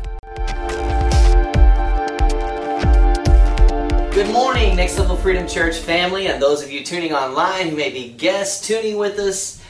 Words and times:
Good 4.12 4.33
morning, 4.33 4.74
Next 4.74 4.98
Level 4.98 5.16
Freedom 5.16 5.47
Church 5.47 5.78
family, 5.78 6.27
and 6.27 6.42
those 6.42 6.62
of 6.62 6.73
you 6.73 6.84
tuning 6.84 7.12
online 7.12 7.69
who 7.69 7.77
may 7.77 7.91
be 7.91 8.09
guests 8.11 8.66
tuning 8.66 8.97
with 8.97 9.19
us. 9.20 9.62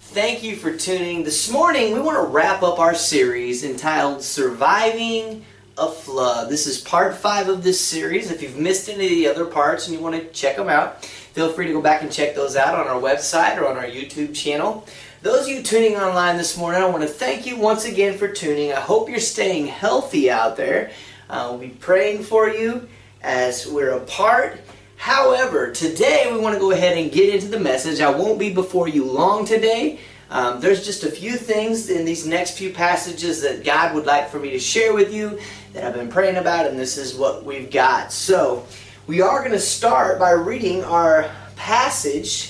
Thank 0.00 0.42
you 0.42 0.56
for 0.56 0.74
tuning. 0.74 1.22
This 1.22 1.52
morning, 1.52 1.92
we 1.92 2.00
want 2.00 2.16
to 2.16 2.32
wrap 2.32 2.62
up 2.62 2.78
our 2.78 2.94
series 2.94 3.62
entitled 3.62 4.22
Surviving 4.22 5.44
a 5.76 5.90
Flood. 5.90 6.48
This 6.48 6.66
is 6.66 6.78
part 6.78 7.14
five 7.14 7.48
of 7.48 7.62
this 7.62 7.78
series. 7.80 8.30
If 8.30 8.42
you've 8.42 8.56
missed 8.56 8.88
any 8.88 9.04
of 9.04 9.10
the 9.10 9.28
other 9.28 9.44
parts 9.44 9.86
and 9.86 9.94
you 9.94 10.02
want 10.02 10.14
to 10.14 10.26
check 10.28 10.56
them 10.56 10.68
out, 10.68 11.04
feel 11.04 11.52
free 11.52 11.66
to 11.66 11.72
go 11.72 11.82
back 11.82 12.02
and 12.02 12.10
check 12.10 12.34
those 12.34 12.56
out 12.56 12.74
on 12.74 12.88
our 12.88 13.00
website 13.00 13.58
or 13.58 13.68
on 13.68 13.76
our 13.76 13.84
YouTube 13.84 14.34
channel. 14.34 14.86
Those 15.22 15.42
of 15.42 15.48
you 15.48 15.62
tuning 15.62 15.96
online 15.96 16.38
this 16.38 16.56
morning, 16.56 16.80
I 16.80 16.86
want 16.86 17.02
to 17.02 17.08
thank 17.08 17.44
you 17.44 17.58
once 17.58 17.84
again 17.84 18.16
for 18.16 18.26
tuning. 18.26 18.72
I 18.72 18.80
hope 18.80 19.10
you're 19.10 19.20
staying 19.20 19.66
healthy 19.66 20.30
out 20.30 20.56
there. 20.56 20.92
Uh, 21.28 21.48
we'll 21.50 21.58
be 21.58 21.68
praying 21.68 22.22
for 22.22 22.48
you 22.48 22.88
as 23.20 23.66
we're 23.66 23.90
apart. 23.90 24.58
However, 24.96 25.72
today 25.72 26.30
we 26.32 26.38
want 26.38 26.54
to 26.54 26.58
go 26.58 26.70
ahead 26.70 26.96
and 26.96 27.12
get 27.12 27.34
into 27.34 27.48
the 27.48 27.60
message. 27.60 28.00
I 28.00 28.08
won't 28.08 28.38
be 28.38 28.50
before 28.50 28.88
you 28.88 29.04
long 29.04 29.44
today. 29.44 30.00
Um, 30.30 30.58
there's 30.58 30.86
just 30.86 31.04
a 31.04 31.10
few 31.10 31.32
things 31.32 31.90
in 31.90 32.06
these 32.06 32.26
next 32.26 32.56
few 32.56 32.72
passages 32.72 33.42
that 33.42 33.62
God 33.62 33.94
would 33.94 34.06
like 34.06 34.30
for 34.30 34.38
me 34.38 34.48
to 34.52 34.58
share 34.58 34.94
with 34.94 35.12
you 35.12 35.38
that 35.74 35.84
I've 35.84 35.92
been 35.92 36.08
praying 36.08 36.36
about, 36.36 36.66
and 36.66 36.78
this 36.78 36.96
is 36.96 37.14
what 37.14 37.44
we've 37.44 37.70
got. 37.70 38.10
So, 38.10 38.64
we 39.06 39.20
are 39.20 39.40
going 39.40 39.52
to 39.52 39.60
start 39.60 40.18
by 40.18 40.30
reading 40.30 40.82
our 40.82 41.30
passage 41.56 42.49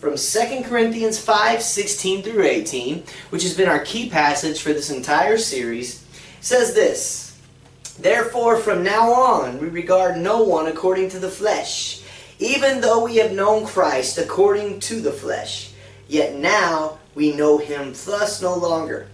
from 0.00 0.16
2 0.16 0.62
Corinthians 0.64 1.20
5 1.20 1.62
16 1.62 2.22
through 2.22 2.44
18, 2.44 3.04
which 3.28 3.42
has 3.42 3.54
been 3.54 3.68
our 3.68 3.84
key 3.84 4.08
passage 4.08 4.62
for 4.62 4.72
this 4.72 4.88
entire 4.88 5.36
series, 5.36 6.02
says 6.40 6.72
this 6.72 7.38
Therefore, 7.98 8.56
from 8.56 8.82
now 8.82 9.12
on, 9.12 9.60
we 9.60 9.68
regard 9.68 10.16
no 10.16 10.42
one 10.42 10.68
according 10.68 11.10
to 11.10 11.18
the 11.18 11.28
flesh, 11.28 12.00
even 12.38 12.80
though 12.80 13.04
we 13.04 13.16
have 13.16 13.32
known 13.32 13.66
Christ 13.66 14.16
according 14.16 14.80
to 14.80 15.02
the 15.02 15.12
flesh. 15.12 15.74
Yet 16.08 16.34
now 16.34 16.98
we 17.14 17.36
know 17.36 17.58
him 17.58 17.92
thus 18.06 18.40
no 18.40 18.54
longer. 18.54 19.06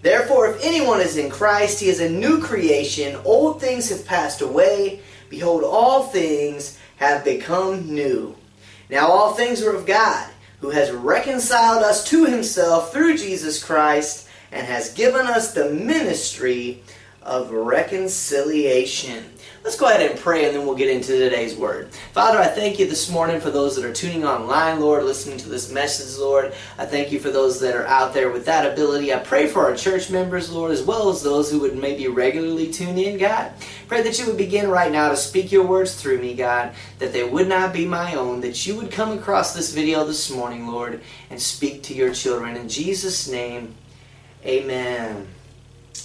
Therefore, 0.00 0.48
if 0.48 0.64
anyone 0.64 1.02
is 1.02 1.18
in 1.18 1.28
Christ, 1.28 1.80
he 1.80 1.90
is 1.90 2.00
a 2.00 2.08
new 2.08 2.40
creation. 2.40 3.20
Old 3.26 3.60
things 3.60 3.90
have 3.90 4.06
passed 4.06 4.40
away. 4.40 5.00
Behold, 5.28 5.64
all 5.64 6.04
things 6.04 6.78
have 6.96 7.24
become 7.24 7.94
new. 7.94 8.34
Now 8.90 9.08
all 9.08 9.32
things 9.34 9.62
are 9.62 9.74
of 9.74 9.86
God, 9.86 10.28
who 10.60 10.70
has 10.70 10.90
reconciled 10.90 11.82
us 11.82 12.04
to 12.10 12.26
himself 12.26 12.92
through 12.92 13.16
Jesus 13.16 13.62
Christ 13.62 14.28
and 14.50 14.66
has 14.66 14.92
given 14.92 15.26
us 15.26 15.54
the 15.54 15.70
ministry 15.70 16.82
of 17.22 17.50
reconciliation. 17.50 19.24
Let's 19.62 19.76
go 19.76 19.86
ahead 19.86 20.10
and 20.10 20.18
pray 20.18 20.46
and 20.46 20.56
then 20.56 20.64
we'll 20.64 20.74
get 20.74 20.88
into 20.88 21.18
today's 21.18 21.54
word. 21.54 21.92
Father, 22.14 22.38
I 22.38 22.46
thank 22.46 22.78
you 22.78 22.86
this 22.86 23.10
morning 23.10 23.40
for 23.40 23.50
those 23.50 23.76
that 23.76 23.84
are 23.84 23.92
tuning 23.92 24.24
online, 24.24 24.80
Lord, 24.80 25.04
listening 25.04 25.36
to 25.38 25.50
this 25.50 25.70
message, 25.70 26.18
Lord. 26.18 26.54
I 26.78 26.86
thank 26.86 27.12
you 27.12 27.20
for 27.20 27.30
those 27.30 27.60
that 27.60 27.76
are 27.76 27.86
out 27.86 28.14
there 28.14 28.30
with 28.30 28.46
that 28.46 28.72
ability. 28.72 29.12
I 29.12 29.18
pray 29.18 29.46
for 29.46 29.66
our 29.66 29.76
church 29.76 30.08
members, 30.08 30.50
Lord, 30.50 30.70
as 30.70 30.82
well 30.82 31.10
as 31.10 31.22
those 31.22 31.50
who 31.50 31.60
would 31.60 31.76
maybe 31.76 32.08
regularly 32.08 32.72
tune 32.72 32.96
in, 32.96 33.18
God. 33.18 33.52
Pray 33.86 34.00
that 34.00 34.18
you 34.18 34.24
would 34.26 34.38
begin 34.38 34.70
right 34.70 34.90
now 34.90 35.10
to 35.10 35.16
speak 35.16 35.52
your 35.52 35.66
words 35.66 35.94
through 35.94 36.22
me, 36.22 36.34
God, 36.34 36.72
that 36.98 37.12
they 37.12 37.24
would 37.24 37.48
not 37.48 37.74
be 37.74 37.84
my 37.84 38.14
own, 38.14 38.40
that 38.40 38.66
you 38.66 38.76
would 38.76 38.90
come 38.90 39.18
across 39.18 39.52
this 39.52 39.74
video 39.74 40.04
this 40.06 40.30
morning, 40.30 40.68
Lord, 40.68 41.02
and 41.28 41.40
speak 41.40 41.82
to 41.82 41.94
your 41.94 42.14
children. 42.14 42.56
In 42.56 42.68
Jesus' 42.70 43.28
name, 43.28 43.74
amen. 44.46 45.26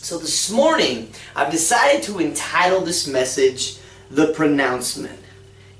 So 0.01 0.19
this 0.19 0.51
morning, 0.51 1.11
I've 1.35 1.51
decided 1.51 2.03
to 2.03 2.19
entitle 2.19 2.81
this 2.81 3.07
message 3.07 3.77
The 4.11 4.33
Pronouncement. 4.33 5.19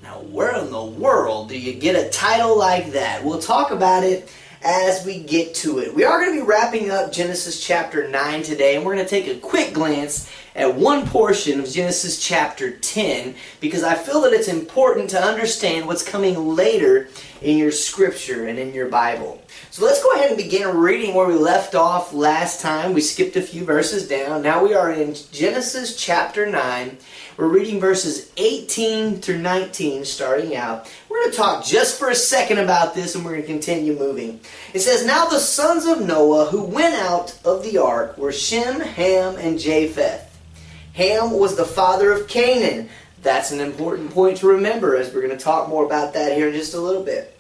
Now, 0.02 0.20
where 0.22 0.58
in 0.58 0.72
the 0.72 0.84
world 0.84 1.50
do 1.50 1.60
you 1.60 1.74
get 1.74 1.96
a 1.96 2.10
title 2.10 2.58
like 2.58 2.92
that? 2.94 3.24
We'll 3.24 3.40
talk 3.40 3.72
about 3.72 4.04
it 4.04 4.32
as 4.66 5.06
we 5.06 5.20
get 5.20 5.54
to 5.54 5.78
it. 5.78 5.94
We 5.94 6.04
are 6.06 6.20
going 6.20 6.36
to 6.36 6.42
be 6.42 6.48
wrapping 6.48 6.90
up 6.90 7.12
Genesis 7.12 7.64
chapter 7.64 8.08
9 8.08 8.42
today, 8.42 8.76
and 8.76 8.84
we're 8.84 8.96
going 8.96 9.06
to 9.06 9.10
take 9.10 9.28
a 9.28 9.40
quick 9.40 9.74
glance 9.76 10.28
at 10.56 10.74
one 10.74 11.06
portion 11.06 11.60
of 11.60 11.70
Genesis 11.70 12.20
chapter 12.20 12.72
10 12.72 13.36
because 13.60 13.84
I 13.84 13.94
feel 13.94 14.22
that 14.22 14.34
it's 14.34 14.48
important 14.48 15.12
to 15.12 15.22
understand 15.22 15.86
what's 15.86 16.04
coming 16.04 16.56
later 16.56 17.10
in 17.44 17.58
your 17.58 17.72
scripture 17.72 18.48
and 18.48 18.58
in 18.58 18.74
your 18.74 18.88
Bible. 18.88 19.40
So 19.70 19.86
let's 19.86 20.02
go 20.02 20.14
ahead 20.14 20.30
and 20.30 20.38
begin 20.38 20.76
reading 20.76 21.14
where 21.14 21.28
we 21.28 21.36
left 21.36 21.76
off 21.76 22.12
last 22.12 22.60
time. 22.60 22.94
We 22.94 23.02
skipped 23.02 23.36
a 23.36 23.44
few 23.44 23.66
verses 23.66 24.08
down. 24.08 24.42
Now 24.42 24.64
we 24.64 24.74
are 24.74 24.92
in 24.92 25.16
Genesis 25.32 25.96
chapter 25.96 26.48
9. 26.48 26.98
We're 27.38 27.48
reading 27.50 27.82
verses 27.82 28.32
18 28.38 29.18
through 29.18 29.40
19 29.40 30.06
starting 30.06 30.56
out. 30.56 30.90
We're 31.10 31.20
going 31.20 31.32
to 31.32 31.38
talk 31.38 31.66
just 31.66 32.00
for 32.00 32.10
a 32.10 32.16
second 32.16 32.60
about 32.60 32.96
this 32.96 33.14
and 33.14 33.26
we're 33.26 33.32
going 33.32 33.42
to 33.42 33.48
continue 33.48 34.00
moving. 34.00 34.40
It 34.74 34.80
says, 34.80 35.06
Now 35.06 35.26
the 35.26 35.40
sons 35.40 35.86
of 35.86 36.08
Noah 36.08 36.46
who 36.46 36.64
went 36.64 36.96
out 36.96 37.38
of 37.44 37.62
the 37.64 37.78
ark 37.78 38.18
were 38.18 38.32
Shem, 38.32 38.80
Ham, 38.80 39.36
and 39.36 39.60
Japheth. 39.60 40.22
Ham 40.94 41.32
was 41.32 41.58
the 41.58 41.66
father 41.66 42.14
of 42.14 42.30
Canaan. 42.30 42.88
That's 43.22 43.52
an 43.52 43.60
important 43.60 44.12
point 44.12 44.38
to 44.38 44.48
remember 44.48 44.96
as 44.96 45.14
we're 45.14 45.22
going 45.22 45.38
to 45.38 45.44
talk 45.44 45.68
more 45.68 45.86
about 45.86 46.14
that 46.14 46.38
here 46.38 46.48
in 46.48 46.54
just 46.54 46.74
a 46.74 46.80
little 46.80 47.04
bit. 47.04 47.38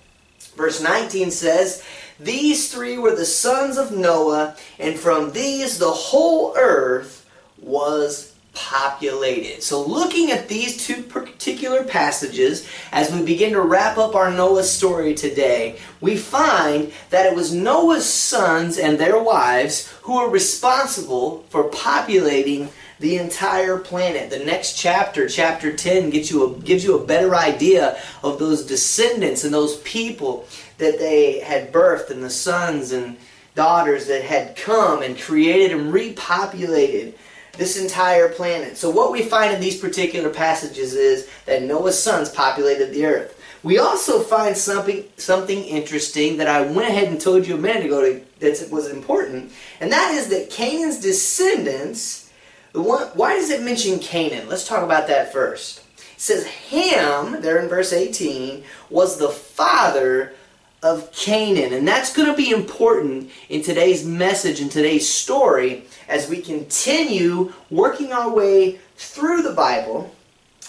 Verse 0.57 0.81
19 0.81 1.31
says, 1.31 1.85
These 2.19 2.69
three 2.69 2.97
were 2.97 3.15
the 3.15 3.23
sons 3.23 3.77
of 3.77 3.93
Noah, 3.93 4.57
and 4.77 4.99
from 4.99 5.31
these 5.31 5.79
the 5.79 5.91
whole 5.91 6.53
earth 6.57 7.25
was 7.61 8.34
populated. 8.55 9.61
So, 9.61 9.85
looking 9.85 10.31
at 10.31 10.47
these 10.47 10.85
two 10.85 11.03
particular 11.03 11.83
passages, 11.83 12.67
as 12.91 13.11
we 13.11 13.23
begin 13.23 13.53
to 13.53 13.61
wrap 13.61 13.97
up 13.97 14.15
our 14.15 14.31
Noah 14.31 14.63
story 14.63 15.13
today, 15.13 15.77
we 16.01 16.17
find 16.17 16.91
that 17.11 17.25
it 17.25 17.35
was 17.35 17.53
Noah's 17.53 18.05
sons 18.05 18.77
and 18.77 18.97
their 18.97 19.21
wives 19.21 19.87
who 20.01 20.15
were 20.15 20.29
responsible 20.29 21.45
for 21.49 21.65
populating 21.65 22.69
the 22.99 23.17
entire 23.17 23.77
planet. 23.77 24.29
The 24.29 24.39
next 24.39 24.77
chapter, 24.77 25.27
chapter 25.27 25.75
10, 25.75 26.09
gives 26.09 26.31
you 26.31 26.45
a, 26.45 26.59
gives 26.59 26.83
you 26.83 26.97
a 26.97 27.05
better 27.05 27.35
idea 27.35 27.99
of 28.23 28.39
those 28.39 28.65
descendants 28.65 29.43
and 29.43 29.53
those 29.53 29.77
people 29.81 30.47
that 30.77 30.97
they 30.97 31.39
had 31.39 31.71
birthed 31.71 32.09
and 32.09 32.23
the 32.23 32.29
sons 32.29 32.91
and 32.91 33.17
daughters 33.53 34.07
that 34.07 34.21
had 34.21 34.55
come 34.55 35.01
and 35.01 35.17
created 35.17 35.77
and 35.77 35.93
repopulated 35.93 37.13
this 37.57 37.79
entire 37.81 38.29
planet. 38.29 38.77
So 38.77 38.89
what 38.89 39.11
we 39.11 39.23
find 39.23 39.53
in 39.53 39.61
these 39.61 39.79
particular 39.79 40.29
passages 40.29 40.93
is 40.93 41.27
that 41.45 41.63
Noah's 41.63 42.01
sons 42.01 42.29
populated 42.29 42.91
the 42.91 43.05
earth. 43.05 43.41
We 43.63 43.79
also 43.79 44.19
find 44.21 44.55
something 44.55 45.05
something 45.17 45.63
interesting 45.63 46.37
that 46.37 46.47
I 46.47 46.61
went 46.61 46.89
ahead 46.89 47.07
and 47.07 47.19
told 47.19 47.47
you 47.47 47.55
a 47.55 47.57
minute 47.57 47.85
ago 47.85 48.21
that 48.39 48.69
was 48.71 48.89
important, 48.89 49.51
and 49.79 49.91
that 49.91 50.13
is 50.13 50.27
that 50.27 50.51
Canaan's 50.51 50.99
descendants 50.99 52.25
why 52.75 53.35
does 53.35 53.49
it 53.49 53.63
mention 53.63 53.99
Canaan? 53.99 54.49
Let's 54.49 54.67
talk 54.67 54.83
about 54.83 55.07
that 55.07 55.31
first. 55.31 55.79
It 55.97 56.21
says 56.21 56.45
Ham, 56.45 57.41
there 57.41 57.59
in 57.59 57.69
verse 57.69 57.93
18, 57.93 58.63
was 58.89 59.17
the 59.17 59.29
father 59.29 60.33
of 60.83 61.11
Canaan. 61.11 61.73
And 61.73 61.87
that's 61.87 62.13
going 62.13 62.29
to 62.29 62.35
be 62.35 62.51
important 62.51 63.31
in 63.49 63.61
today's 63.61 64.05
message, 64.05 64.61
in 64.61 64.69
today's 64.69 65.07
story, 65.09 65.85
as 66.07 66.29
we 66.29 66.41
continue 66.41 67.53
working 67.69 68.13
our 68.13 68.29
way 68.29 68.79
through 68.95 69.41
the 69.41 69.53
Bible. 69.53 70.15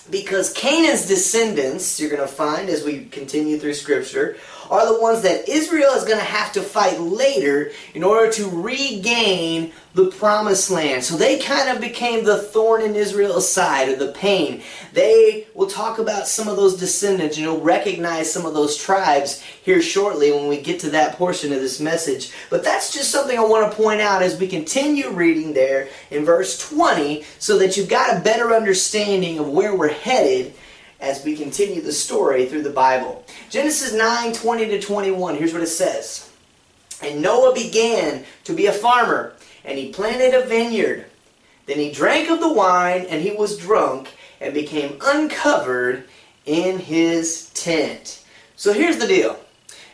Because 0.08 0.52
Canaan's 0.52 1.06
descendants, 1.06 1.98
you're 1.98 2.10
going 2.10 2.22
to 2.22 2.28
find 2.28 2.68
as 2.68 2.84
we 2.84 3.06
continue 3.06 3.58
through 3.58 3.74
Scripture, 3.74 4.36
are 4.70 4.92
the 4.92 5.00
ones 5.00 5.22
that 5.22 5.48
Israel 5.48 5.92
is 5.92 6.04
going 6.04 6.18
to 6.18 6.24
have 6.24 6.52
to 6.52 6.62
fight 6.62 7.00
later 7.00 7.72
in 7.94 8.02
order 8.02 8.30
to 8.32 8.48
regain 8.48 9.72
the 9.94 10.10
promised 10.10 10.70
land. 10.70 11.02
So 11.02 11.16
they 11.16 11.38
kind 11.38 11.70
of 11.70 11.80
became 11.80 12.24
the 12.24 12.36
thorn 12.36 12.82
in 12.82 12.94
Israel's 12.94 13.50
side 13.50 13.88
or 13.88 13.96
the 13.96 14.12
pain. 14.12 14.62
They 14.92 15.46
will 15.54 15.68
talk 15.68 15.98
about 15.98 16.28
some 16.28 16.48
of 16.48 16.56
those 16.56 16.76
descendants, 16.76 17.36
and 17.36 17.44
you'll 17.44 17.60
recognize 17.60 18.30
some 18.30 18.44
of 18.44 18.52
those 18.52 18.76
tribes 18.76 19.42
here 19.62 19.80
shortly 19.80 20.30
when 20.30 20.48
we 20.48 20.60
get 20.60 20.80
to 20.80 20.90
that 20.90 21.16
portion 21.16 21.52
of 21.52 21.60
this 21.60 21.80
message. 21.80 22.30
But 22.50 22.62
that's 22.62 22.92
just 22.92 23.10
something 23.10 23.38
I 23.38 23.44
want 23.44 23.70
to 23.70 23.76
point 23.76 24.02
out 24.02 24.22
as 24.22 24.38
we 24.38 24.48
continue 24.48 25.10
reading 25.10 25.54
there 25.54 25.88
in 26.10 26.26
verse 26.26 26.58
20 26.68 27.24
so 27.38 27.58
that 27.58 27.76
you've 27.76 27.88
got 27.88 28.16
a 28.16 28.20
better 28.20 28.54
understanding 28.54 29.38
of 29.38 29.48
where 29.48 29.74
we're 29.74 29.88
headed 29.88 30.54
as 31.00 31.25
we 31.25 31.37
continue 31.37 31.81
the 31.81 31.93
story 31.93 32.46
through 32.46 32.62
the 32.62 32.70
Bible. 32.70 33.25
Genesis 33.50 33.93
9 33.93 34.32
20 34.32 34.66
to 34.66 34.81
21, 34.81 35.37
here's 35.37 35.52
what 35.52 35.62
it 35.62 35.69
says. 35.69 36.31
And 37.02 37.20
Noah 37.20 37.54
began 37.54 38.25
to 38.44 38.52
be 38.54 38.66
a 38.66 38.72
farmer, 38.72 39.34
and 39.64 39.78
he 39.78 39.93
planted 39.93 40.34
a 40.34 40.46
vineyard. 40.46 41.06
Then 41.66 41.78
he 41.78 41.90
drank 41.90 42.31
of 42.31 42.40
the 42.40 42.52
wine, 42.52 43.06
and 43.08 43.22
he 43.22 43.32
was 43.32 43.58
drunk, 43.58 44.14
and 44.40 44.54
became 44.54 44.98
uncovered 45.02 46.08
in 46.46 46.78
his 46.78 47.50
tent. 47.50 48.25
So 48.54 48.72
here's 48.72 48.99
the 48.99 49.06
deal. 49.06 49.38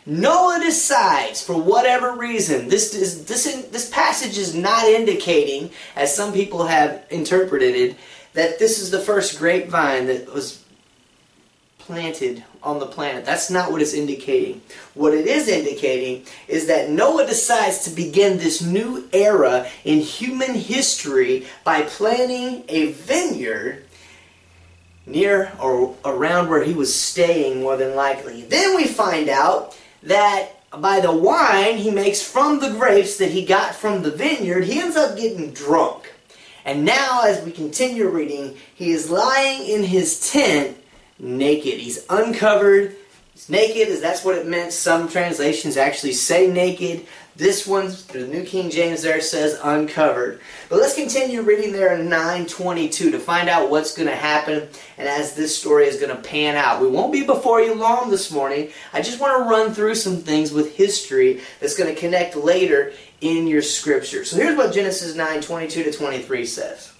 Noah 0.05 0.59
decides, 0.61 1.41
for 1.41 1.59
whatever 1.59 2.15
reason, 2.15 2.67
this 2.67 2.93
is 2.93 3.25
this 3.25 3.45
this 3.71 3.89
passage 3.89 4.37
is 4.37 4.53
not 4.53 4.85
indicating, 4.85 5.71
as 5.95 6.13
some 6.13 6.33
people 6.33 6.65
have 6.65 7.05
interpreted 7.09 7.75
it, 7.75 7.97
that 8.33 8.59
this 8.59 8.79
is 8.79 8.91
the 8.91 8.99
first 8.99 9.39
grapevine 9.39 10.07
that 10.07 10.31
was 10.33 10.62
planted 11.85 12.43
on 12.61 12.79
the 12.79 12.85
planet. 12.85 13.25
That's 13.25 13.51
not 13.51 13.71
what 13.71 13.81
it's 13.81 13.93
indicating. 13.93 14.61
What 14.93 15.13
it 15.13 15.27
is 15.27 15.49
indicating 15.49 16.25
is 16.47 16.67
that 16.67 16.89
Noah 16.89 17.27
decides 17.27 17.83
to 17.83 17.89
begin 17.89 18.37
this 18.37 18.61
new 18.61 19.07
era 19.11 19.67
in 19.83 19.99
human 19.99 20.55
history 20.55 21.45
by 21.65 21.81
planting 21.81 22.63
a 22.69 22.93
vineyard 22.93 23.83
near 25.05 25.51
or 25.61 25.95
around 26.05 26.47
where 26.47 26.63
he 26.63 26.73
was 26.73 26.95
staying, 26.95 27.59
more 27.59 27.75
than 27.75 27.95
likely. 27.95 28.43
Then 28.43 28.77
we 28.77 28.87
find 28.87 29.27
out 29.27 29.77
that 30.03 30.51
by 30.79 31.01
the 31.01 31.11
wine 31.11 31.77
he 31.77 31.91
makes 31.91 32.21
from 32.21 32.59
the 32.59 32.71
grapes 32.71 33.17
that 33.17 33.31
he 33.31 33.45
got 33.45 33.75
from 33.75 34.03
the 34.03 34.11
vineyard, 34.11 34.63
he 34.63 34.79
ends 34.79 34.95
up 34.95 35.17
getting 35.17 35.51
drunk. 35.51 36.13
And 36.63 36.85
now, 36.85 37.23
as 37.25 37.43
we 37.43 37.51
continue 37.51 38.07
reading, 38.07 38.55
he 38.73 38.91
is 38.91 39.11
lying 39.11 39.67
in 39.67 39.83
his 39.83 40.31
tent 40.31 40.77
naked. 41.23 41.79
He's 41.79 42.05
uncovered. 42.09 42.95
He's 43.33 43.49
naked, 43.49 43.87
as 43.87 44.01
that's 44.01 44.23
what 44.23 44.37
it 44.37 44.45
meant. 44.45 44.73
Some 44.73 45.07
translations 45.09 45.77
actually 45.77 46.13
say 46.13 46.51
naked. 46.51 47.07
This 47.35 47.65
one, 47.65 47.87
the 48.11 48.27
New 48.27 48.43
King 48.43 48.69
James 48.69 49.01
there 49.01 49.19
says 49.19 49.59
uncovered. 49.63 50.39
But 50.69 50.79
let's 50.79 50.93
continue 50.93 51.41
reading 51.41 51.71
there 51.71 51.95
in 51.95 52.07
922 52.07 53.09
to 53.09 53.19
find 53.19 53.49
out 53.49 53.71
what's 53.71 53.95
going 53.95 54.07
to 54.07 54.15
happen 54.15 54.67
and 54.99 55.07
as 55.07 55.33
this 55.33 55.57
story 55.57 55.87
is 55.87 55.99
going 55.99 56.15
to 56.15 56.21
pan 56.21 56.55
out. 56.55 56.79
We 56.79 56.87
won't 56.87 57.11
be 57.11 57.25
before 57.25 57.59
you 57.59 57.73
long 57.73 58.11
this 58.11 58.31
morning. 58.31 58.69
I 58.91 59.01
just 59.01 59.19
want 59.19 59.35
to 59.35 59.49
run 59.49 59.73
through 59.73 59.95
some 59.95 60.17
things 60.17 60.51
with 60.51 60.75
history 60.75 61.41
that's 61.59 61.75
going 61.75 61.91
to 61.91 61.99
connect 61.99 62.35
later 62.35 62.93
in 63.19 63.47
your 63.47 63.63
scripture. 63.63 64.25
So 64.25 64.37
here's 64.37 64.55
what 64.55 64.71
Genesis 64.71 65.15
9 65.15 65.41
22 65.41 65.83
to 65.83 65.91
23 65.91 66.45
says. 66.45 66.93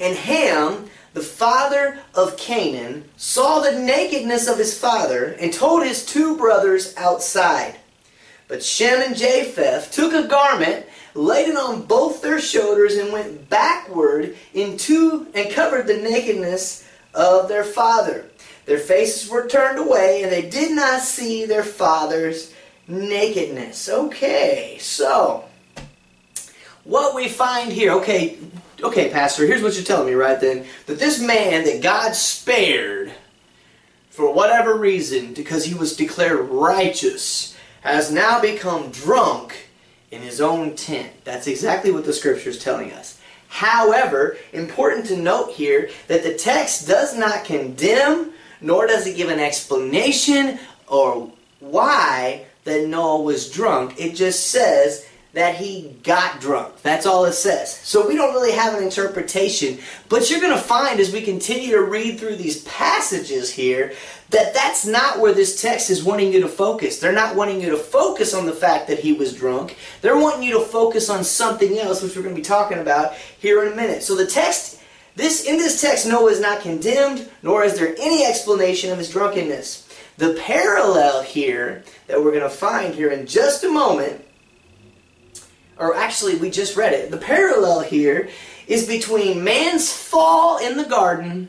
And 0.00 0.16
Ham 0.16 0.88
the 1.14 1.20
father 1.20 1.98
of 2.14 2.36
Canaan, 2.36 3.08
saw 3.16 3.60
the 3.60 3.78
nakedness 3.78 4.48
of 4.48 4.58
his 4.58 4.78
father 4.78 5.36
and 5.40 5.52
told 5.52 5.84
his 5.84 6.04
two 6.06 6.36
brothers 6.36 6.94
outside. 6.96 7.76
But 8.48 8.62
Shem 8.62 9.00
and 9.00 9.16
Japheth 9.16 9.92
took 9.92 10.12
a 10.12 10.28
garment, 10.28 10.86
laid 11.14 11.48
it 11.48 11.56
on 11.56 11.82
both 11.82 12.22
their 12.22 12.40
shoulders, 12.40 12.96
and 12.96 13.12
went 13.12 13.48
backward 13.48 14.36
into 14.54 15.26
and 15.34 15.50
covered 15.50 15.86
the 15.86 15.98
nakedness 15.98 16.88
of 17.14 17.48
their 17.48 17.64
father. 17.64 18.26
Their 18.64 18.78
faces 18.78 19.28
were 19.28 19.48
turned 19.48 19.78
away, 19.78 20.22
and 20.22 20.32
they 20.32 20.48
did 20.48 20.72
not 20.72 21.00
see 21.00 21.44
their 21.44 21.64
father's 21.64 22.54
nakedness. 22.86 23.88
Okay, 23.88 24.78
so 24.80 25.44
what 26.84 27.14
we 27.14 27.28
find 27.28 27.72
here, 27.72 27.92
okay, 27.92 28.38
okay, 28.82 29.10
Pastor, 29.10 29.46
here's 29.46 29.62
what 29.62 29.74
you're 29.74 29.84
telling 29.84 30.06
me 30.08 30.14
right 30.14 30.40
then. 30.40 30.66
That 30.86 30.98
this 30.98 31.20
man 31.20 31.64
that 31.64 31.82
God 31.82 32.14
spared, 32.14 33.12
for 34.10 34.32
whatever 34.32 34.76
reason, 34.76 35.34
because 35.34 35.64
he 35.64 35.74
was 35.74 35.96
declared 35.96 36.48
righteous, 36.48 37.56
has 37.82 38.12
now 38.12 38.40
become 38.40 38.90
drunk 38.90 39.68
in 40.10 40.22
his 40.22 40.40
own 40.40 40.76
tent. 40.76 41.10
That's 41.24 41.46
exactly 41.46 41.90
what 41.90 42.04
the 42.04 42.12
scripture 42.12 42.50
is 42.50 42.58
telling 42.58 42.92
us. 42.92 43.18
However, 43.48 44.36
important 44.52 45.06
to 45.06 45.16
note 45.16 45.52
here 45.52 45.90
that 46.08 46.22
the 46.22 46.34
text 46.34 46.86
does 46.86 47.16
not 47.16 47.44
condemn, 47.44 48.32
nor 48.60 48.86
does 48.86 49.06
it 49.06 49.16
give 49.16 49.28
an 49.28 49.40
explanation 49.40 50.58
or 50.86 51.32
why 51.60 52.46
that 52.64 52.86
Noah 52.86 53.22
was 53.22 53.50
drunk. 53.50 53.98
It 53.98 54.14
just 54.14 54.50
says 54.50 55.06
that 55.32 55.54
he 55.54 55.96
got 56.02 56.40
drunk. 56.40 56.82
That's 56.82 57.06
all 57.06 57.24
it 57.24 57.32
says. 57.32 57.74
So 57.74 58.06
we 58.06 58.16
don't 58.16 58.34
really 58.34 58.52
have 58.52 58.74
an 58.74 58.82
interpretation. 58.82 59.78
But 60.08 60.28
you're 60.30 60.40
going 60.40 60.56
to 60.56 60.62
find 60.62 61.00
as 61.00 61.12
we 61.12 61.22
continue 61.22 61.70
to 61.70 61.82
read 61.82 62.20
through 62.20 62.36
these 62.36 62.62
passages 62.64 63.50
here 63.50 63.94
that 64.28 64.52
that's 64.52 64.86
not 64.86 65.20
where 65.20 65.32
this 65.32 65.60
text 65.60 65.88
is 65.88 66.04
wanting 66.04 66.32
you 66.32 66.40
to 66.42 66.48
focus. 66.48 66.98
They're 66.98 67.12
not 67.12 67.34
wanting 67.34 67.60
you 67.60 67.70
to 67.70 67.78
focus 67.78 68.34
on 68.34 68.44
the 68.44 68.52
fact 68.52 68.88
that 68.88 68.98
he 68.98 69.12
was 69.14 69.34
drunk. 69.34 69.76
They're 70.02 70.18
wanting 70.18 70.42
you 70.42 70.58
to 70.58 70.64
focus 70.64 71.08
on 71.08 71.24
something 71.24 71.78
else, 71.78 72.02
which 72.02 72.14
we're 72.14 72.22
going 72.22 72.34
to 72.34 72.40
be 72.40 72.44
talking 72.44 72.78
about 72.78 73.14
here 73.14 73.64
in 73.64 73.72
a 73.72 73.76
minute. 73.76 74.02
So 74.02 74.14
the 74.14 74.26
text. 74.26 74.80
This 75.14 75.44
in 75.44 75.58
this 75.58 75.78
text, 75.78 76.06
Noah 76.06 76.30
is 76.30 76.40
not 76.40 76.62
condemned, 76.62 77.28
nor 77.42 77.64
is 77.64 77.78
there 77.78 77.94
any 78.00 78.24
explanation 78.24 78.90
of 78.90 78.96
his 78.96 79.10
drunkenness. 79.10 79.86
The 80.16 80.40
parallel 80.40 81.20
here 81.20 81.84
that 82.06 82.18
we're 82.18 82.30
going 82.30 82.40
to 82.40 82.48
find 82.48 82.94
here 82.94 83.10
in 83.10 83.26
just 83.26 83.62
a 83.62 83.68
moment 83.68 84.24
or 85.78 85.94
actually 85.94 86.36
we 86.36 86.50
just 86.50 86.76
read 86.76 86.92
it. 86.92 87.10
The 87.10 87.16
parallel 87.16 87.80
here 87.80 88.28
is 88.66 88.86
between 88.86 89.44
man's 89.44 89.92
fall 89.92 90.58
in 90.58 90.76
the 90.76 90.84
garden 90.84 91.48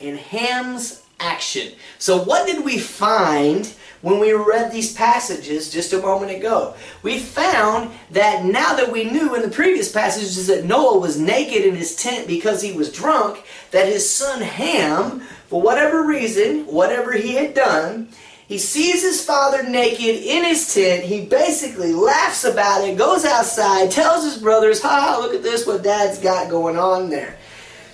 and 0.00 0.18
Ham's 0.18 1.02
action. 1.20 1.72
So 1.98 2.22
what 2.22 2.46
did 2.46 2.64
we 2.64 2.78
find 2.78 3.72
when 4.00 4.18
we 4.18 4.32
read 4.32 4.72
these 4.72 4.92
passages 4.92 5.70
just 5.70 5.92
a 5.92 6.00
moment 6.00 6.32
ago? 6.32 6.74
We 7.02 7.18
found 7.18 7.92
that 8.10 8.44
now 8.44 8.74
that 8.74 8.90
we 8.90 9.04
knew 9.04 9.34
in 9.34 9.42
the 9.42 9.48
previous 9.48 9.92
passages 9.92 10.48
that 10.48 10.64
Noah 10.64 10.98
was 10.98 11.18
naked 11.20 11.64
in 11.64 11.76
his 11.76 11.94
tent 11.94 12.26
because 12.26 12.62
he 12.62 12.72
was 12.72 12.92
drunk, 12.92 13.44
that 13.70 13.86
his 13.86 14.08
son 14.08 14.42
Ham, 14.42 15.20
for 15.46 15.62
whatever 15.62 16.04
reason, 16.04 16.66
whatever 16.66 17.12
he 17.12 17.34
had 17.34 17.54
done, 17.54 18.08
he 18.52 18.58
sees 18.58 19.00
his 19.00 19.24
father 19.24 19.62
naked 19.62 20.14
in 20.14 20.44
his 20.44 20.74
tent. 20.74 21.04
He 21.04 21.24
basically 21.24 21.94
laughs 21.94 22.44
about 22.44 22.86
it, 22.86 22.98
goes 22.98 23.24
outside, 23.24 23.90
tells 23.90 24.24
his 24.24 24.36
brothers, 24.36 24.82
ha, 24.82 25.18
look 25.22 25.32
at 25.32 25.42
this, 25.42 25.66
what 25.66 25.82
dad's 25.82 26.18
got 26.18 26.50
going 26.50 26.76
on 26.76 27.08
there. 27.08 27.38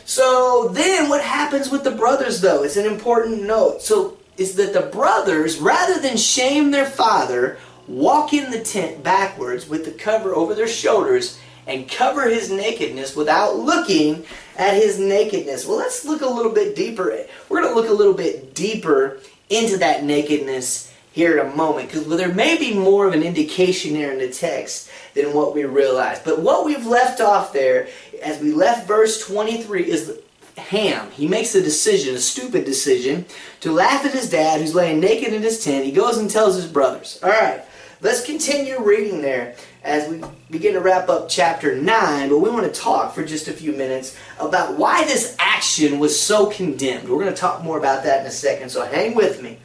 So 0.05 0.67
then 0.73 1.09
what 1.09 1.23
happens 1.23 1.71
with 1.71 1.85
the 1.85 1.93
brothers, 1.93 2.41
though? 2.41 2.65
It's 2.65 2.77
an 2.77 2.87
important 2.87 3.45
note. 3.45 3.83
So 3.83 4.17
is 4.37 4.57
that 4.57 4.73
the 4.73 4.81
brothers, 4.81 5.59
rather 5.59 6.01
than 6.01 6.17
shame 6.17 6.73
their 6.73 6.91
father, 6.91 7.59
walk 7.87 8.33
in 8.33 8.51
the 8.51 8.61
tent 8.61 9.05
backwards 9.05 9.69
with 9.69 9.85
the 9.85 9.93
cover 9.93 10.35
over 10.35 10.57
their 10.57 10.67
shoulders 10.67 11.39
and 11.69 11.89
cover 11.89 12.29
his 12.29 12.51
nakedness 12.51 13.15
without 13.15 13.55
looking 13.55 14.25
at 14.57 14.75
his 14.75 14.99
nakedness. 14.99 15.69
Well, 15.69 15.77
let's 15.77 16.05
look 16.05 16.23
a 16.23 16.29
little 16.29 16.53
bit 16.53 16.75
deeper. 16.75 17.17
We're 17.49 17.63
going 17.63 17.73
to 17.73 17.81
look 17.81 17.91
a 17.91 17.95
little 17.95 18.13
bit 18.13 18.57
deeper 18.57 19.21
into 19.51 19.79
that 19.79 20.05
nakedness 20.05 20.93
here 21.13 21.39
in 21.39 21.47
a 21.47 21.57
moment 21.57 21.89
because 21.89 22.07
there 22.07 22.33
may 22.33 22.57
be 22.57 22.75
more 22.75 23.07
of 23.07 23.13
an 23.13 23.23
indication 23.23 23.95
there 23.95 24.13
in 24.13 24.19
the 24.19 24.31
text 24.31 24.91
than 25.15 25.35
what 25.35 25.55
we 25.55 25.65
realize. 25.65 26.21
But 26.21 26.41
what 26.41 26.65
we've 26.65 26.87
left 26.87 27.21
off 27.21 27.53
there, 27.53 27.89
as 28.23 28.41
we 28.41 28.53
left 28.53 28.87
verse 28.87 29.27
23, 29.27 29.91
is 29.91 30.21
Ham. 30.57 31.11
He 31.13 31.27
makes 31.27 31.55
a 31.55 31.63
decision, 31.63 32.15
a 32.15 32.19
stupid 32.19 32.65
decision, 32.65 33.27
to 33.61 33.73
laugh 33.73 34.05
at 34.05 34.13
his 34.13 34.29
dad 34.29 34.61
who's 34.61 34.75
laying 34.75 35.01
naked 35.01 35.33
in 35.33 35.43
his 35.43 35.65
tent. 35.65 35.85
He 35.85 35.93
goes 35.93 36.19
and 36.19 36.31
tells 36.31 36.57
his 36.57 36.67
brothers. 36.67 37.19
All 37.23 37.31
right, 37.31 37.65
let's 38.01 38.25
continue 38.25 38.81
reading 38.81 39.23
there 39.23 39.57
as 39.83 40.09
we 40.09 40.23
begin 40.51 40.75
to 40.75 40.81
wrap 40.81 41.09
up 41.09 41.29
chapter 41.29 41.75
9, 41.75 42.29
but 42.29 42.39
we 42.39 42.51
want 42.51 42.73
to 42.73 42.81
talk 42.81 43.15
for 43.15 43.25
just 43.25 43.49
a 43.49 43.53
few 43.53 43.73
minutes 43.73 44.17
about 44.39 44.77
why 44.77 45.05
this 45.05 45.35
action 45.39 45.99
was 45.99 46.19
so 46.19 46.47
condemned. 46.47 47.09
We're 47.09 47.21
going 47.21 47.35
to 47.35 47.41
talk 47.41 47.63
more 47.63 47.79
about 47.79 48.05
that 48.05 48.21
in 48.21 48.27
a 48.27 48.31
second, 48.31 48.71
so 48.71 48.85
hang 48.85 49.15
with 49.15 49.43
me. 49.43 49.59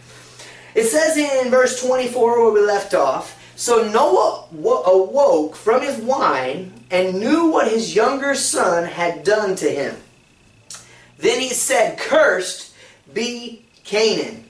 It 0.76 0.86
says 0.86 1.18
in 1.18 1.52
verse 1.52 1.82
24 1.86 2.42
where 2.42 2.52
we 2.52 2.62
left 2.62 2.94
off, 2.94 3.40
So 3.56 3.90
Noah 3.92 4.48
awoke 4.52 5.56
from 5.56 5.82
his 5.82 5.98
wine 5.98 6.74
and 6.90 7.20
knew 7.20 7.50
what 7.50 7.72
his 7.72 7.96
younger 7.96 8.34
son 8.34 8.86
had 8.86 9.24
done 9.24 9.56
to 9.58 9.70
him. 9.70 9.96
Then 11.20 11.40
he 11.40 11.50
said, 11.50 12.00
Cursed 12.00 12.74
be 13.14 13.64
Canaan. 13.84 14.46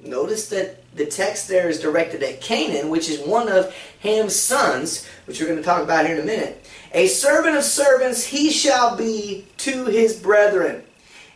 Notice 0.00 0.48
that 0.50 0.77
the 0.98 1.06
text 1.06 1.48
there 1.48 1.68
is 1.68 1.80
directed 1.80 2.22
at 2.22 2.40
Canaan, 2.40 2.90
which 2.90 3.08
is 3.08 3.20
one 3.20 3.48
of 3.48 3.74
Ham's 4.00 4.36
sons, 4.36 5.08
which 5.24 5.40
we're 5.40 5.46
going 5.46 5.58
to 5.58 5.64
talk 5.64 5.82
about 5.82 6.06
here 6.06 6.16
in 6.16 6.22
a 6.22 6.26
minute. 6.26 6.66
A 6.92 7.06
servant 7.06 7.56
of 7.56 7.64
servants 7.64 8.24
he 8.24 8.50
shall 8.50 8.96
be 8.96 9.46
to 9.58 9.86
his 9.86 10.20
brethren. 10.20 10.82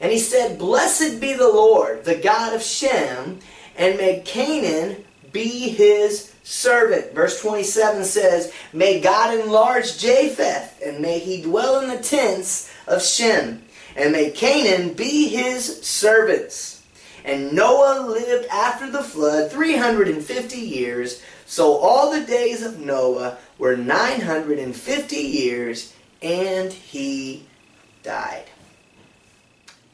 And 0.00 0.10
he 0.10 0.18
said, 0.18 0.58
Blessed 0.58 1.20
be 1.20 1.34
the 1.34 1.48
Lord, 1.48 2.04
the 2.04 2.16
God 2.16 2.54
of 2.54 2.62
Shem, 2.62 3.38
and 3.76 3.96
may 3.96 4.20
Canaan 4.24 5.04
be 5.32 5.68
his 5.68 6.32
servant. 6.42 7.14
Verse 7.14 7.40
27 7.40 8.04
says, 8.04 8.52
May 8.72 9.00
God 9.00 9.38
enlarge 9.38 9.98
Japheth, 9.98 10.82
and 10.84 11.00
may 11.00 11.18
he 11.18 11.42
dwell 11.42 11.80
in 11.80 11.88
the 11.88 12.02
tents 12.02 12.70
of 12.86 13.02
Shem, 13.02 13.62
and 13.94 14.12
may 14.12 14.30
Canaan 14.30 14.94
be 14.94 15.28
his 15.28 15.82
servants. 15.82 16.81
And 17.24 17.52
Noah 17.52 18.06
lived 18.06 18.48
after 18.48 18.90
the 18.90 19.02
flood 19.02 19.50
350 19.50 20.58
years. 20.58 21.22
So 21.46 21.76
all 21.76 22.10
the 22.10 22.26
days 22.26 22.62
of 22.62 22.80
Noah 22.80 23.38
were 23.58 23.76
950 23.76 25.16
years, 25.16 25.94
and 26.20 26.72
he 26.72 27.44
died. 28.02 28.46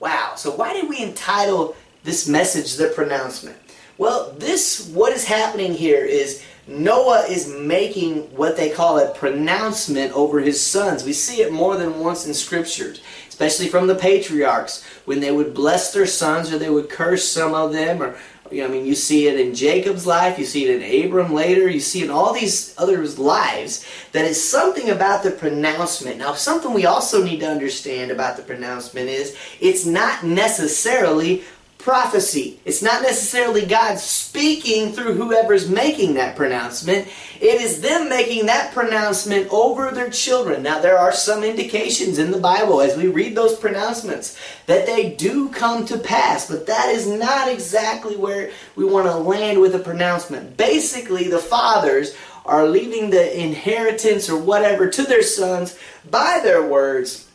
Wow, 0.00 0.34
so 0.36 0.52
why 0.52 0.72
did 0.72 0.88
we 0.88 1.02
entitle 1.02 1.74
this 2.04 2.28
message 2.28 2.76
the 2.76 2.88
pronouncement? 2.88 3.56
Well, 3.98 4.32
this, 4.38 4.88
what 4.90 5.12
is 5.12 5.24
happening 5.24 5.74
here 5.74 6.04
is 6.04 6.44
Noah 6.68 7.24
is 7.28 7.48
making 7.48 8.34
what 8.36 8.56
they 8.56 8.70
call 8.70 8.98
a 8.98 9.12
pronouncement 9.12 10.12
over 10.12 10.38
his 10.38 10.64
sons. 10.64 11.02
We 11.02 11.14
see 11.14 11.42
it 11.42 11.52
more 11.52 11.76
than 11.76 11.98
once 11.98 12.26
in 12.26 12.34
scriptures, 12.34 13.00
especially 13.38 13.68
from 13.68 13.86
the 13.86 13.94
patriarchs, 13.94 14.82
when 15.04 15.20
they 15.20 15.30
would 15.30 15.54
bless 15.54 15.92
their 15.92 16.06
sons 16.06 16.52
or 16.52 16.58
they 16.58 16.70
would 16.70 16.90
curse 16.90 17.28
some 17.28 17.54
of 17.54 17.72
them. 17.72 18.02
Or, 18.02 18.16
you 18.50 18.62
know, 18.62 18.66
I 18.66 18.68
mean, 18.68 18.84
you 18.84 18.96
see 18.96 19.28
it 19.28 19.38
in 19.38 19.54
Jacob's 19.54 20.08
life, 20.08 20.40
you 20.40 20.44
see 20.44 20.64
it 20.64 20.82
in 20.82 21.06
Abram 21.06 21.32
later, 21.32 21.68
you 21.68 21.78
see 21.78 22.00
it 22.00 22.06
in 22.06 22.10
all 22.10 22.32
these 22.32 22.74
others' 22.76 23.16
lives. 23.16 23.86
that 24.12 24.24
it's 24.24 24.42
something 24.42 24.90
about 24.90 25.22
the 25.22 25.30
pronouncement. 25.30 26.18
Now, 26.18 26.34
something 26.34 26.72
we 26.72 26.86
also 26.86 27.22
need 27.22 27.40
to 27.40 27.48
understand 27.48 28.10
about 28.10 28.36
the 28.36 28.42
pronouncement 28.42 29.08
is 29.08 29.36
it's 29.60 29.86
not 29.86 30.24
necessarily 30.24 31.44
prophecy. 31.88 32.60
It's 32.66 32.82
not 32.82 33.00
necessarily 33.00 33.64
God 33.64 33.98
speaking 33.98 34.92
through 34.92 35.14
whoever's 35.14 35.70
making 35.70 36.14
that 36.14 36.36
pronouncement. 36.36 37.08
It 37.40 37.62
is 37.62 37.80
them 37.80 38.10
making 38.10 38.44
that 38.44 38.74
pronouncement 38.74 39.48
over 39.50 39.90
their 39.90 40.10
children. 40.10 40.62
Now, 40.62 40.80
there 40.80 40.98
are 40.98 41.14
some 41.14 41.42
indications 41.42 42.18
in 42.18 42.30
the 42.30 42.36
Bible 42.36 42.82
as 42.82 42.94
we 42.94 43.06
read 43.06 43.34
those 43.34 43.58
pronouncements 43.58 44.38
that 44.66 44.84
they 44.84 45.14
do 45.14 45.48
come 45.48 45.86
to 45.86 45.96
pass, 45.96 46.46
but 46.46 46.66
that 46.66 46.90
is 46.90 47.06
not 47.06 47.48
exactly 47.48 48.16
where 48.16 48.50
we 48.76 48.84
want 48.84 49.06
to 49.06 49.16
land 49.16 49.58
with 49.58 49.74
a 49.74 49.78
pronouncement. 49.78 50.58
Basically, 50.58 51.28
the 51.28 51.38
fathers 51.38 52.14
are 52.44 52.68
leaving 52.68 53.08
the 53.08 53.40
inheritance 53.42 54.28
or 54.28 54.38
whatever 54.38 54.90
to 54.90 55.04
their 55.04 55.22
sons 55.22 55.78
by 56.10 56.40
their 56.42 56.68
words. 56.68 57.30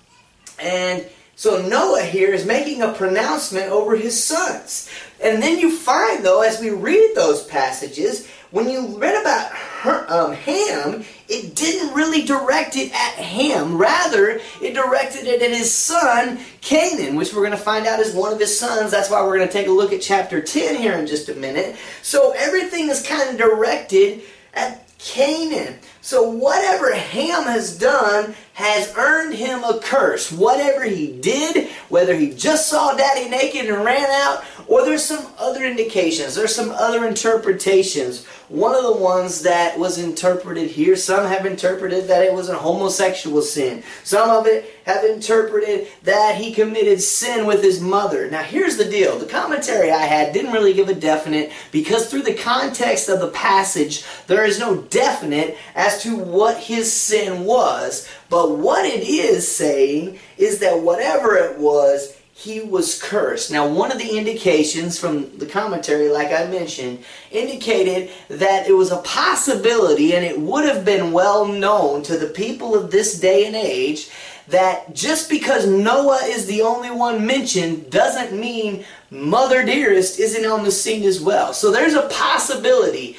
And 0.60 1.08
so 1.36 1.68
Noah 1.68 2.04
here 2.04 2.34
is 2.34 2.46
making 2.46 2.82
a 2.82 2.94
pronouncement 2.94 3.72
over 3.72 3.96
his 3.96 4.22
sons. 4.22 4.90
And 5.22 5.42
then 5.42 5.60
you 5.60 5.76
find, 5.76 6.24
though, 6.24 6.42
as 6.42 6.60
we 6.60 6.70
read 6.70 7.14
those 7.16 7.44
passages, 7.44 8.28
when 8.52 8.70
you 8.70 9.00
read 9.00 9.20
about 9.20 9.52
her, 9.52 10.06
um, 10.10 10.34
Ham, 10.34 11.04
it 11.28 11.56
didn't 11.56 11.96
really 11.96 12.24
direct 12.24 12.76
it 12.76 12.92
at 12.92 13.16
Ham. 13.16 13.78
Rather, 13.78 14.40
it 14.62 14.76
directed 14.76 15.26
it 15.26 15.42
at 15.42 15.50
his 15.50 15.74
son, 15.74 16.40
Canaan, 16.62 17.16
which 17.16 17.34
we're 17.34 17.42
going 17.42 17.52
to 17.52 17.58
find 17.58 17.88
out 17.88 18.00
is 18.00 18.14
one 18.14 18.32
of 18.32 18.40
his 18.40 18.58
sons. 18.58 18.92
That's 18.92 19.10
why 19.10 19.24
we're 19.24 19.38
going 19.38 19.48
to 19.48 19.54
take 19.54 19.68
a 19.68 19.72
look 19.72 19.92
at 19.92 20.02
chapter 20.02 20.40
10 20.40 20.76
here 20.76 20.94
in 20.94 21.08
just 21.08 21.30
a 21.30 21.34
minute. 21.34 21.78
So 22.04 22.32
everything 22.38 22.90
is 22.90 23.02
kind 23.02 23.28
of 23.28 23.38
directed 23.38 24.22
at 24.54 24.88
Canaan. 25.00 25.80
So 26.04 26.24
whatever 26.24 26.94
Ham 26.94 27.44
has 27.44 27.78
done 27.78 28.36
has 28.56 28.94
earned 28.98 29.36
him 29.36 29.64
a 29.64 29.80
curse. 29.80 30.34
Whatever 30.34 30.84
he 30.84 31.14
did, 31.22 31.70
whether 31.88 32.14
he 32.14 32.34
just 32.34 32.70
saw 32.70 32.94
daddy 32.94 33.30
naked 33.30 33.68
and 33.68 33.86
ran 33.86 34.10
out, 34.12 34.44
or 34.74 34.84
there's 34.84 35.06
some 35.06 35.28
other 35.38 35.64
indications, 35.64 36.34
there's 36.34 36.56
some 36.56 36.72
other 36.72 37.06
interpretations. 37.06 38.26
One 38.50 38.74
of 38.74 38.82
the 38.82 39.04
ones 39.04 39.44
that 39.44 39.78
was 39.78 40.00
interpreted 40.00 40.72
here, 40.72 40.96
some 40.96 41.28
have 41.28 41.46
interpreted 41.46 42.08
that 42.08 42.24
it 42.24 42.34
was 42.34 42.50
a 42.50 42.58
homosexual 42.58 43.44
sin. 43.44 43.84
Some 44.04 44.32
of 44.32 44.48
it 44.48 44.74
have 44.88 45.06
interpreted 45.06 45.90
that 46.02 46.38
he 46.38 46.56
committed 46.56 47.00
sin 47.04 47.46
with 47.46 47.62
his 47.62 47.82
mother. 47.82 48.32
Now 48.32 48.42
here's 48.42 48.76
the 48.76 48.86
deal. 48.86 49.20
The 49.20 49.28
commentary 49.28 49.92
I 49.92 50.08
had 50.08 50.34
didn't 50.34 50.54
really 50.54 50.74
give 50.74 50.90
a 50.90 50.96
definite 50.96 51.52
because 51.72 52.10
through 52.10 52.24
the 52.24 52.34
context 52.34 53.10
of 53.10 53.20
the 53.20 53.30
passage, 53.30 54.04
there 54.26 54.44
is 54.44 54.60
no 54.60 54.78
definite 54.82 55.56
as 55.76 56.02
to 56.02 56.18
what 56.18 56.58
his 56.58 56.92
sin 56.92 57.46
was. 57.46 58.10
But 58.28 58.58
what 58.58 58.86
it 58.86 59.08
is 59.08 59.48
saying 59.48 60.18
is 60.40 60.58
that 60.62 60.82
whatever 60.82 61.36
it 61.36 61.60
was, 61.60 62.18
he 62.36 62.62
was 62.62 63.02
cursed. 63.02 63.52
Now, 63.52 63.68
one 63.68 63.92
of 63.92 64.00
the 64.00 64.18
indications 64.18 64.98
from 64.98 65.38
the 65.38 65.46
commentary, 65.46 66.10
like 66.10 66.32
I 66.32 66.46
mentioned, 66.48 67.04
indicated 67.32 68.10
that 68.28 68.68
it 68.68 68.74
was 68.74 68.92
a 68.92 68.98
possibility 68.98 70.16
and 70.16 70.26
it 70.26 70.40
would 70.40 70.66
have 70.66 70.84
been 70.84 71.12
well 71.12 71.46
known 71.46 72.02
to 72.04 72.18
the 72.18 72.28
people 72.28 72.76
of 72.76 72.90
this 72.90 73.20
day 73.20 73.46
and 73.46 73.56
age 73.56 74.10
that 74.48 74.94
just 74.94 75.30
because 75.30 75.68
Noah 75.68 76.20
is 76.24 76.48
the 76.48 76.64
only 76.64 76.92
one 76.92 77.26
mentioned 77.26 77.90
doesn't 77.90 78.38
mean 78.38 78.84
Mother 79.10 79.64
Dearest 79.64 80.20
isn't 80.20 80.46
on 80.46 80.64
the 80.64 80.72
scene 80.72 81.04
as 81.04 81.22
well. 81.22 81.54
So 81.54 81.72
there's 81.72 81.94
a 81.94 82.10
possibility, 82.10 83.16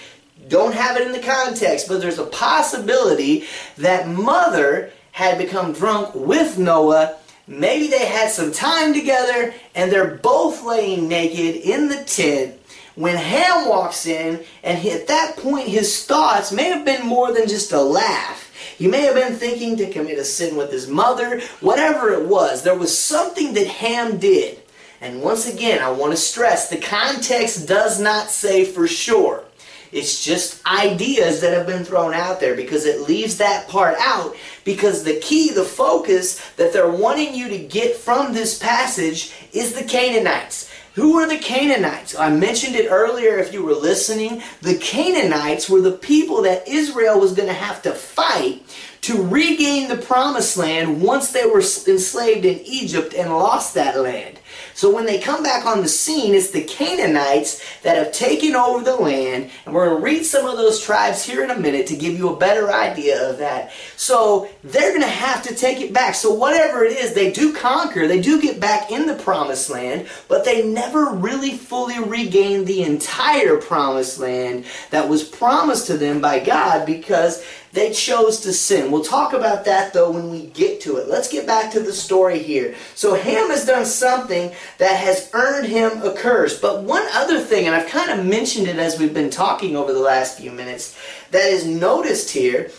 don't 0.48 0.74
have 0.74 0.96
it 0.96 1.06
in 1.06 1.12
the 1.12 1.20
context, 1.20 1.88
but 1.88 2.00
there's 2.00 2.18
a 2.18 2.26
possibility 2.26 3.44
that 3.78 4.08
Mother 4.08 4.90
had 5.12 5.38
become 5.38 5.72
drunk 5.72 6.14
with 6.14 6.58
Noah. 6.58 7.16
Maybe 7.46 7.88
they 7.88 8.06
had 8.06 8.30
some 8.30 8.52
time 8.52 8.94
together 8.94 9.54
and 9.74 9.90
they're 9.90 10.16
both 10.16 10.64
laying 10.64 11.08
naked 11.08 11.56
in 11.56 11.88
the 11.88 12.02
tent 12.04 12.60
when 12.94 13.16
Ham 13.16 13.68
walks 13.68 14.06
in, 14.06 14.44
and 14.62 14.86
at 14.86 15.08
that 15.08 15.36
point 15.36 15.68
his 15.68 16.06
thoughts 16.06 16.52
may 16.52 16.64
have 16.70 16.84
been 16.84 17.04
more 17.04 17.32
than 17.32 17.48
just 17.48 17.72
a 17.72 17.80
laugh. 17.80 18.52
He 18.76 18.86
may 18.86 19.02
have 19.02 19.14
been 19.14 19.34
thinking 19.34 19.76
to 19.76 19.90
commit 19.90 20.18
a 20.18 20.24
sin 20.24 20.56
with 20.56 20.70
his 20.70 20.88
mother, 20.88 21.40
whatever 21.60 22.12
it 22.12 22.28
was. 22.28 22.62
There 22.62 22.78
was 22.78 22.96
something 22.96 23.54
that 23.54 23.66
Ham 23.66 24.18
did. 24.18 24.60
And 25.00 25.22
once 25.22 25.52
again, 25.52 25.82
I 25.82 25.90
want 25.90 26.12
to 26.12 26.16
stress 26.16 26.68
the 26.68 26.78
context 26.78 27.68
does 27.68 28.00
not 28.00 28.30
say 28.30 28.64
for 28.64 28.86
sure. 28.86 29.44
It's 29.92 30.24
just 30.24 30.64
ideas 30.66 31.40
that 31.40 31.56
have 31.56 31.66
been 31.66 31.84
thrown 31.84 32.14
out 32.14 32.40
there 32.40 32.56
because 32.56 32.84
it 32.84 33.08
leaves 33.08 33.38
that 33.38 33.68
part 33.68 33.96
out. 33.98 34.36
Because 34.64 35.04
the 35.04 35.20
key, 35.20 35.52
the 35.52 35.64
focus 35.64 36.40
that 36.56 36.72
they're 36.72 36.90
wanting 36.90 37.34
you 37.34 37.48
to 37.48 37.58
get 37.58 37.96
from 37.96 38.32
this 38.32 38.58
passage 38.58 39.32
is 39.52 39.74
the 39.74 39.84
Canaanites. 39.84 40.70
Who 40.94 41.18
are 41.18 41.28
the 41.28 41.38
Canaanites? 41.38 42.16
I 42.16 42.30
mentioned 42.30 42.76
it 42.76 42.88
earlier 42.88 43.38
if 43.38 43.52
you 43.52 43.64
were 43.64 43.74
listening. 43.74 44.42
The 44.62 44.78
Canaanites 44.78 45.68
were 45.68 45.80
the 45.80 45.90
people 45.90 46.42
that 46.42 46.68
Israel 46.68 47.18
was 47.18 47.32
going 47.32 47.48
to 47.48 47.54
have 47.54 47.82
to 47.82 47.90
fight 47.90 48.62
to 49.04 49.22
regain 49.22 49.86
the 49.86 49.98
promised 49.98 50.56
land 50.56 51.02
once 51.02 51.30
they 51.30 51.44
were 51.44 51.60
enslaved 51.60 52.46
in 52.46 52.58
Egypt 52.60 53.12
and 53.12 53.30
lost 53.30 53.74
that 53.74 53.98
land. 53.98 54.38
So 54.72 54.92
when 54.92 55.04
they 55.04 55.20
come 55.20 55.42
back 55.42 55.66
on 55.66 55.82
the 55.82 55.88
scene, 55.88 56.34
it's 56.34 56.50
the 56.50 56.64
Canaanites 56.64 57.62
that 57.82 57.96
have 57.96 58.12
taken 58.12 58.56
over 58.56 58.82
the 58.82 58.96
land. 58.96 59.50
And 59.66 59.74
we're 59.74 59.88
going 59.88 59.98
to 59.98 60.04
read 60.04 60.24
some 60.24 60.46
of 60.46 60.56
those 60.56 60.80
tribes 60.80 61.24
here 61.24 61.44
in 61.44 61.50
a 61.50 61.58
minute 61.58 61.86
to 61.88 61.96
give 61.96 62.16
you 62.16 62.30
a 62.30 62.36
better 62.36 62.72
idea 62.72 63.30
of 63.30 63.38
that. 63.38 63.72
So 63.96 64.48
they're 64.64 64.90
going 64.90 65.02
to 65.02 65.06
have 65.06 65.42
to 65.44 65.54
take 65.54 65.80
it 65.80 65.92
back. 65.92 66.14
So 66.14 66.32
whatever 66.32 66.82
it 66.82 66.96
is, 66.96 67.14
they 67.14 67.30
do 67.30 67.52
conquer. 67.52 68.08
They 68.08 68.20
do 68.20 68.40
get 68.40 68.58
back 68.58 68.90
in 68.90 69.06
the 69.06 69.14
promised 69.14 69.68
land, 69.70 70.08
but 70.28 70.44
they 70.44 70.66
never 70.66 71.10
really 71.10 71.52
fully 71.52 72.00
regain 72.00 72.64
the 72.64 72.82
entire 72.82 73.58
promised 73.58 74.18
land 74.18 74.64
that 74.90 75.08
was 75.08 75.22
promised 75.22 75.86
to 75.88 75.98
them 75.98 76.20
by 76.20 76.40
God 76.40 76.86
because 76.86 77.44
they 77.74 77.92
chose 77.92 78.38
to 78.40 78.52
sin. 78.52 78.92
We'll 78.92 79.02
talk 79.02 79.32
about 79.32 79.64
that 79.64 79.92
though 79.92 80.10
when 80.10 80.30
we 80.30 80.46
get 80.46 80.80
to 80.82 80.96
it. 80.98 81.08
Let's 81.08 81.28
get 81.28 81.44
back 81.44 81.72
to 81.72 81.80
the 81.80 81.92
story 81.92 82.38
here. 82.38 82.76
So 82.94 83.16
Ham 83.16 83.50
has 83.50 83.66
done 83.66 83.84
something 83.84 84.52
that 84.78 84.96
has 84.96 85.28
earned 85.32 85.66
him 85.66 86.00
a 86.02 86.14
curse. 86.14 86.60
But 86.60 86.84
one 86.84 87.04
other 87.12 87.40
thing, 87.40 87.66
and 87.66 87.74
I've 87.74 87.88
kind 87.88 88.12
of 88.12 88.24
mentioned 88.24 88.68
it 88.68 88.78
as 88.78 88.98
we've 88.98 89.12
been 89.12 89.28
talking 89.28 89.76
over 89.76 89.92
the 89.92 89.98
last 89.98 90.38
few 90.38 90.52
minutes, 90.52 90.96
that 91.32 91.48
is 91.48 91.66
noticed 91.66 92.30
here 92.30 92.70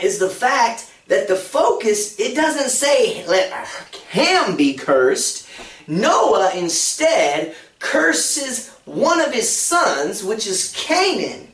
is 0.00 0.20
the 0.20 0.30
fact 0.30 0.92
that 1.08 1.26
the 1.26 1.36
focus, 1.36 2.18
it 2.20 2.36
doesn't 2.36 2.70
say 2.70 3.26
let 3.26 3.50
Ham 4.10 4.56
be 4.56 4.74
cursed. 4.74 5.48
Noah 5.88 6.52
instead 6.54 7.56
curses 7.80 8.70
one 8.84 9.20
of 9.20 9.32
his 9.32 9.50
sons, 9.50 10.22
which 10.22 10.46
is 10.46 10.72
Canaan. 10.76 11.48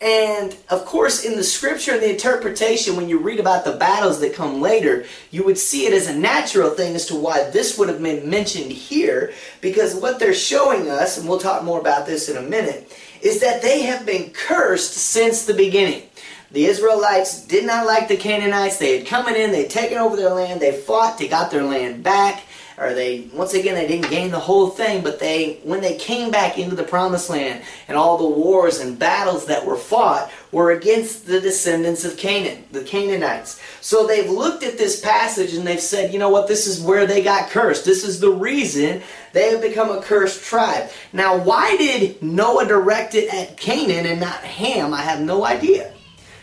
And 0.00 0.54
of 0.68 0.84
course, 0.84 1.24
in 1.24 1.36
the 1.36 1.44
scripture 1.44 1.92
and 1.92 2.02
the 2.02 2.10
interpretation, 2.10 2.96
when 2.96 3.08
you 3.08 3.18
read 3.18 3.40
about 3.40 3.64
the 3.64 3.72
battles 3.72 4.20
that 4.20 4.34
come 4.34 4.60
later, 4.60 5.06
you 5.30 5.44
would 5.44 5.56
see 5.56 5.86
it 5.86 5.94
as 5.94 6.08
a 6.08 6.14
natural 6.14 6.70
thing 6.70 6.94
as 6.94 7.06
to 7.06 7.14
why 7.14 7.48
this 7.50 7.78
would 7.78 7.88
have 7.88 8.02
been 8.02 8.28
mentioned 8.28 8.72
here. 8.72 9.32
Because 9.60 9.94
what 9.94 10.18
they're 10.18 10.34
showing 10.34 10.90
us, 10.90 11.16
and 11.16 11.28
we'll 11.28 11.38
talk 11.38 11.64
more 11.64 11.80
about 11.80 12.06
this 12.06 12.28
in 12.28 12.36
a 12.36 12.42
minute, 12.42 12.92
is 13.22 13.40
that 13.40 13.62
they 13.62 13.82
have 13.82 14.04
been 14.04 14.30
cursed 14.30 14.92
since 14.92 15.46
the 15.46 15.54
beginning. 15.54 16.02
The 16.50 16.66
Israelites 16.66 17.44
did 17.46 17.64
not 17.64 17.86
like 17.86 18.06
the 18.06 18.16
Canaanites. 18.16 18.76
They 18.76 18.98
had 18.98 19.06
come 19.06 19.26
in, 19.28 19.52
they 19.52 19.62
had 19.62 19.70
taken 19.70 19.98
over 19.98 20.16
their 20.16 20.30
land, 20.30 20.60
they 20.60 20.72
fought, 20.72 21.18
they 21.18 21.28
got 21.28 21.50
their 21.50 21.64
land 21.64 22.02
back 22.02 22.42
or 22.76 22.92
they 22.92 23.28
once 23.32 23.54
again 23.54 23.74
they 23.74 23.86
didn't 23.86 24.10
gain 24.10 24.30
the 24.30 24.38
whole 24.38 24.68
thing 24.68 25.02
but 25.02 25.18
they 25.20 25.60
when 25.62 25.80
they 25.80 25.96
came 25.96 26.30
back 26.30 26.58
into 26.58 26.74
the 26.74 26.82
promised 26.82 27.30
land 27.30 27.62
and 27.88 27.96
all 27.96 28.18
the 28.18 28.26
wars 28.26 28.80
and 28.80 28.98
battles 28.98 29.46
that 29.46 29.64
were 29.64 29.76
fought 29.76 30.30
were 30.50 30.72
against 30.72 31.26
the 31.26 31.40
descendants 31.40 32.04
of 32.04 32.16
Canaan 32.16 32.64
the 32.72 32.82
Canaanites. 32.82 33.60
So 33.80 34.06
they've 34.06 34.30
looked 34.30 34.62
at 34.62 34.78
this 34.78 35.00
passage 35.00 35.54
and 35.54 35.66
they've 35.66 35.80
said 35.80 36.12
you 36.12 36.18
know 36.18 36.30
what? 36.30 36.48
This 36.48 36.66
is 36.66 36.80
where 36.80 37.06
they 37.06 37.22
got 37.22 37.50
cursed. 37.50 37.84
This 37.84 38.04
is 38.04 38.20
the 38.20 38.30
reason 38.30 39.02
they 39.32 39.50
have 39.50 39.60
become 39.60 39.90
a 39.90 40.02
cursed 40.02 40.42
tribe. 40.42 40.90
Now 41.12 41.36
why 41.36 41.76
did 41.76 42.22
Noah 42.22 42.66
direct 42.66 43.14
it 43.14 43.32
at 43.32 43.56
Canaan 43.56 44.06
and 44.06 44.20
not 44.20 44.38
Ham? 44.38 44.92
I 44.92 45.02
have 45.02 45.20
no 45.20 45.44
idea. 45.44 45.92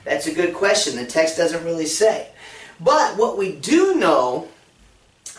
That's 0.03 0.27
a 0.27 0.33
good 0.33 0.53
question. 0.53 0.95
The 0.95 1.05
text 1.05 1.37
doesn't 1.37 1.63
really 1.63 1.85
say. 1.85 2.27
But 2.79 3.17
what 3.17 3.37
we 3.37 3.55
do 3.55 3.95
know 3.95 4.47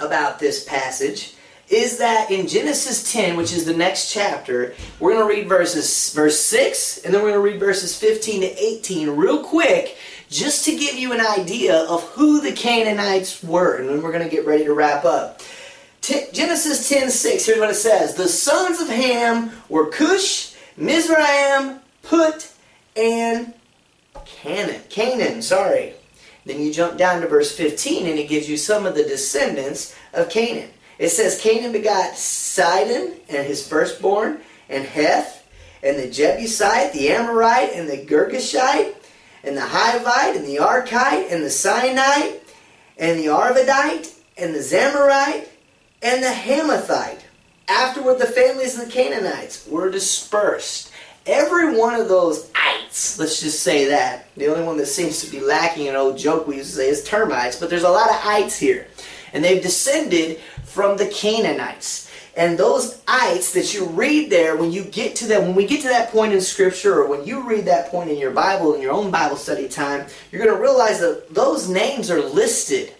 about 0.02 0.38
this 0.38 0.64
passage 0.64 1.34
is 1.68 1.98
that 1.98 2.30
in 2.30 2.46
Genesis 2.46 3.12
10, 3.12 3.36
which 3.36 3.52
is 3.52 3.64
the 3.64 3.74
next 3.74 4.12
chapter, 4.12 4.74
we're 5.00 5.14
going 5.14 5.26
to 5.26 5.34
read 5.34 5.48
verses 5.48 6.12
verse 6.12 6.38
6 6.40 6.98
and 6.98 7.14
then 7.14 7.22
we're 7.22 7.30
going 7.30 7.42
to 7.42 7.50
read 7.50 7.60
verses 7.60 7.96
15 7.96 8.42
to 8.42 8.62
18 8.62 9.10
real 9.10 9.42
quick 9.42 9.96
just 10.28 10.64
to 10.66 10.76
give 10.76 10.96
you 10.96 11.12
an 11.12 11.20
idea 11.20 11.84
of 11.84 12.02
who 12.10 12.40
the 12.40 12.52
Canaanites 12.52 13.42
were 13.42 13.76
and 13.76 13.88
then 13.88 14.02
we're 14.02 14.12
going 14.12 14.24
to 14.24 14.34
get 14.34 14.46
ready 14.46 14.64
to 14.64 14.74
wrap 14.74 15.04
up. 15.04 15.40
T- 16.02 16.26
Genesis 16.32 16.88
10, 16.88 17.10
6, 17.10 17.46
here's 17.46 17.58
what 17.58 17.70
it 17.70 17.74
says. 17.74 18.14
The 18.14 18.28
sons 18.28 18.80
of 18.80 18.88
Ham 18.88 19.52
were 19.68 19.86
Cush, 19.86 20.54
Mizraim, 20.76 21.78
Put, 22.02 22.52
and 22.96 23.54
Canaan. 24.24 24.82
Canaan, 24.88 25.42
sorry. 25.42 25.94
Then 26.44 26.60
you 26.60 26.72
jump 26.72 26.98
down 26.98 27.20
to 27.20 27.28
verse 27.28 27.56
15 27.56 28.06
and 28.06 28.18
it 28.18 28.28
gives 28.28 28.48
you 28.48 28.56
some 28.56 28.86
of 28.86 28.94
the 28.94 29.04
descendants 29.04 29.94
of 30.12 30.28
Canaan. 30.28 30.70
It 30.98 31.10
says 31.10 31.40
Canaan 31.40 31.72
begot 31.72 32.16
Sidon 32.16 33.14
and 33.28 33.46
his 33.46 33.66
firstborn, 33.66 34.40
and 34.68 34.84
Heth, 34.84 35.46
and 35.82 35.98
the 35.98 36.08
Jebusite, 36.08 36.92
the 36.92 37.10
Amorite, 37.10 37.72
and 37.74 37.88
the 37.88 37.98
Girgashite, 37.98 38.94
and 39.42 39.56
the 39.56 39.62
Hivite, 39.62 40.36
and 40.36 40.46
the 40.46 40.56
Arkite, 40.56 41.32
and 41.32 41.42
the 41.42 41.48
Sinite, 41.48 42.38
and 42.98 43.18
the 43.18 43.26
Arvadite, 43.26 44.14
and 44.38 44.54
the 44.54 44.60
Zamorite, 44.60 45.48
and 46.02 46.22
the 46.22 46.28
Hamathite. 46.28 47.20
Afterward, 47.68 48.18
the 48.18 48.26
families 48.26 48.78
of 48.78 48.86
the 48.86 48.92
Canaanites 48.92 49.66
were 49.66 49.90
dispersed 49.90 50.91
Every 51.26 51.78
one 51.78 51.94
of 51.94 52.08
those 52.08 52.50
ites, 52.54 53.18
let's 53.18 53.40
just 53.40 53.60
say 53.60 53.86
that. 53.86 54.26
The 54.36 54.48
only 54.48 54.64
one 54.64 54.76
that 54.78 54.86
seems 54.86 55.20
to 55.20 55.30
be 55.30 55.38
lacking, 55.38 55.88
an 55.88 55.94
old 55.94 56.18
joke 56.18 56.48
we 56.48 56.56
used 56.56 56.70
to 56.70 56.76
say, 56.76 56.88
is 56.88 57.04
termites, 57.04 57.60
but 57.60 57.70
there's 57.70 57.84
a 57.84 57.88
lot 57.88 58.10
of 58.10 58.16
ites 58.24 58.58
here. 58.58 58.88
And 59.32 59.44
they've 59.44 59.62
descended 59.62 60.40
from 60.64 60.96
the 60.96 61.06
Canaanites. 61.06 62.10
And 62.36 62.58
those 62.58 63.02
ites 63.06 63.52
that 63.52 63.72
you 63.72 63.84
read 63.86 64.30
there, 64.30 64.56
when 64.56 64.72
you 64.72 64.82
get 64.84 65.14
to 65.16 65.26
that, 65.28 65.42
when 65.42 65.54
we 65.54 65.66
get 65.66 65.82
to 65.82 65.88
that 65.88 66.10
point 66.10 66.32
in 66.32 66.40
Scripture, 66.40 67.00
or 67.00 67.06
when 67.06 67.24
you 67.24 67.46
read 67.46 67.66
that 67.66 67.90
point 67.90 68.10
in 68.10 68.18
your 68.18 68.32
Bible, 68.32 68.74
in 68.74 68.82
your 68.82 68.92
own 68.92 69.10
Bible 69.10 69.36
study 69.36 69.68
time, 69.68 70.06
you're 70.30 70.42
going 70.42 70.54
to 70.54 70.60
realize 70.60 70.98
that 71.00 71.32
those 71.32 71.68
names 71.68 72.10
are 72.10 72.20
listed 72.20 72.94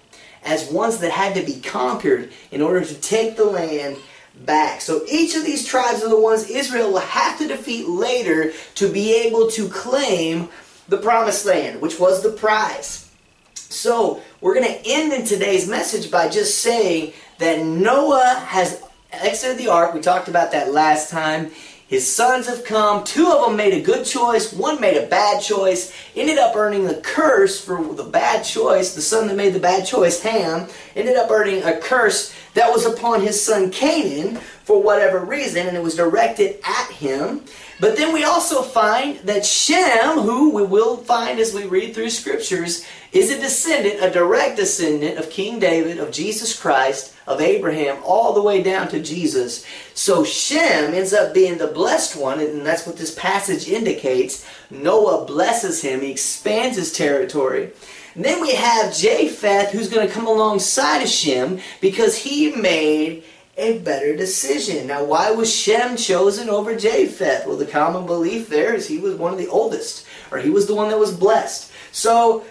as 0.44 0.70
ones 0.70 0.98
that 0.98 1.10
had 1.10 1.34
to 1.34 1.42
be 1.42 1.60
conquered 1.60 2.30
in 2.50 2.62
order 2.62 2.84
to 2.84 2.94
take 2.96 3.36
the 3.36 3.44
land 3.44 3.96
back. 4.34 4.80
So 4.80 5.02
each 5.08 5.36
of 5.36 5.44
these 5.44 5.66
tribes 5.66 6.02
are 6.02 6.08
the 6.08 6.20
ones 6.20 6.48
Israel 6.48 6.92
will 6.92 7.00
have 7.00 7.38
to 7.38 7.48
defeat 7.48 7.88
later 7.88 8.52
to 8.76 8.92
be 8.92 9.14
able 9.14 9.50
to 9.52 9.68
claim 9.68 10.48
the 10.88 10.98
promised 10.98 11.46
land, 11.46 11.80
which 11.80 11.98
was 11.98 12.22
the 12.22 12.32
prize. 12.32 13.10
So 13.54 14.20
we're 14.40 14.54
going 14.54 14.66
to 14.66 14.86
end 14.86 15.12
in 15.12 15.24
today's 15.24 15.68
message 15.68 16.10
by 16.10 16.28
just 16.28 16.58
saying 16.60 17.12
that 17.38 17.64
Noah 17.64 18.44
has 18.46 18.82
exited 19.10 19.58
the 19.58 19.68
ark. 19.68 19.94
We 19.94 20.00
talked 20.00 20.28
about 20.28 20.52
that 20.52 20.72
last 20.72 21.10
time. 21.10 21.50
His 21.92 22.10
sons 22.10 22.46
have 22.46 22.64
come. 22.64 23.04
Two 23.04 23.30
of 23.30 23.44
them 23.44 23.56
made 23.56 23.74
a 23.74 23.82
good 23.82 24.06
choice. 24.06 24.50
One 24.50 24.80
made 24.80 24.96
a 24.96 25.06
bad 25.06 25.42
choice. 25.42 25.92
Ended 26.16 26.38
up 26.38 26.56
earning 26.56 26.86
the 26.86 26.94
curse 26.94 27.62
for 27.62 27.82
the 27.82 28.04
bad 28.04 28.44
choice. 28.44 28.94
The 28.94 29.02
son 29.02 29.28
that 29.28 29.36
made 29.36 29.52
the 29.52 29.60
bad 29.60 29.86
choice, 29.86 30.22
Ham, 30.22 30.68
ended 30.96 31.16
up 31.16 31.30
earning 31.30 31.62
a 31.62 31.78
curse 31.78 32.34
that 32.54 32.72
was 32.72 32.86
upon 32.86 33.20
his 33.22 33.42
son 33.42 33.70
Canaan 33.70 34.36
for 34.64 34.82
whatever 34.82 35.18
reason, 35.24 35.66
and 35.66 35.76
it 35.76 35.82
was 35.82 35.96
directed 35.96 36.60
at 36.64 36.90
him. 36.90 37.44
But 37.80 37.96
then 37.96 38.12
we 38.14 38.22
also 38.24 38.62
find 38.62 39.18
that 39.20 39.44
Shem, 39.44 40.18
who 40.18 40.54
we 40.54 40.62
will 40.62 40.98
find 40.98 41.40
as 41.40 41.52
we 41.52 41.64
read 41.64 41.94
through 41.94 42.10
scriptures, 42.10 42.86
is 43.10 43.30
a 43.30 43.40
descendant, 43.40 44.02
a 44.02 44.10
direct 44.10 44.56
descendant 44.56 45.18
of 45.18 45.30
King 45.30 45.58
David, 45.58 45.98
of 45.98 46.12
Jesus 46.12 46.58
Christ, 46.58 47.14
of 47.26 47.40
Abraham, 47.40 48.00
all 48.04 48.32
the 48.32 48.42
way 48.42 48.62
down 48.62 48.88
to 48.88 49.02
Jesus. 49.02 49.66
So 49.94 50.22
Shem 50.22 50.94
ends 50.94 51.12
up 51.12 51.34
being 51.34 51.58
the 51.58 51.66
blessed 51.66 52.16
one, 52.16 52.40
and 52.40 52.64
that's 52.64 52.86
what 52.86 52.96
this 52.96 53.14
passage 53.14 53.68
indicates. 53.68 54.46
Noah 54.70 55.24
blesses 55.24 55.82
him, 55.82 56.00
he 56.00 56.10
expands 56.10 56.76
his 56.76 56.92
territory. 56.92 57.72
And 58.14 58.24
then 58.24 58.40
we 58.40 58.54
have 58.54 58.94
Japheth, 58.94 59.70
who's 59.70 59.88
going 59.88 60.06
to 60.06 60.12
come 60.12 60.26
alongside 60.26 61.02
of 61.02 61.08
Shem 61.08 61.60
because 61.80 62.16
he 62.16 62.52
made 62.52 63.24
a 63.56 63.78
better 63.78 64.16
decision. 64.16 64.86
Now, 64.86 65.04
why 65.04 65.30
was 65.30 65.54
Shem 65.54 65.96
chosen 65.96 66.48
over 66.48 66.76
Japheth? 66.76 67.46
Well, 67.46 67.56
the 67.56 67.66
common 67.66 68.06
belief 68.06 68.48
there 68.48 68.74
is 68.74 68.86
he 68.86 68.98
was 68.98 69.14
one 69.14 69.32
of 69.32 69.38
the 69.38 69.48
oldest, 69.48 70.06
or 70.30 70.38
he 70.38 70.50
was 70.50 70.66
the 70.66 70.74
one 70.74 70.88
that 70.88 70.98
was 70.98 71.14
blessed. 71.14 71.70
So, 71.92 72.44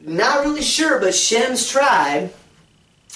not 0.00 0.44
really 0.44 0.62
sure, 0.62 1.00
but 1.00 1.14
Shem's 1.14 1.68
tribe 1.68 2.32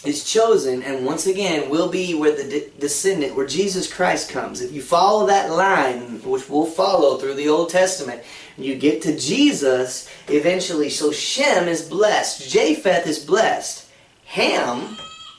is 0.05 0.25
chosen, 0.25 0.83
and 0.83 1.07
once 1.07 1.27
again 1.27 1.71
will 1.71 1.89
be 1.89 2.15
where 2.15 2.35
the 2.35 2.49
de- 2.49 2.71
descendant, 2.81 3.37
where 3.37 3.47
Jesus 3.47 3.93
Christ 3.93 4.31
comes. 4.31 4.61
If 4.61 4.73
you 4.73 4.83
follow 4.83 5.27
that 5.27 5.51
line, 5.51 6.21
which 6.23 6.49
we'll 6.49 6.67
follow 6.67 7.19
through 7.19 7.35
the 7.35 7.49
Old 7.49 7.71
Testament, 7.71 8.23
you 8.59 8.75
get 8.75 9.03
to 9.03 9.17
Jesus 9.17 10.11
eventually. 10.29 10.91
So 10.91 11.13
Shem 11.13 11.69
is 11.69 11.89
blessed, 11.89 12.51
Japheth 12.51 13.07
is 13.07 13.25
blessed, 13.25 13.89
Ham 14.27 14.97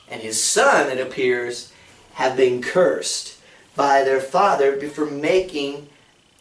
and 0.08 0.22
his 0.22 0.42
son, 0.42 0.90
it 0.90 1.00
appears, 1.00 1.72
have 2.14 2.36
been 2.36 2.62
cursed 2.62 3.38
by 3.74 4.04
their 4.04 4.20
father 4.20 4.80
for 4.88 5.06
making 5.06 5.88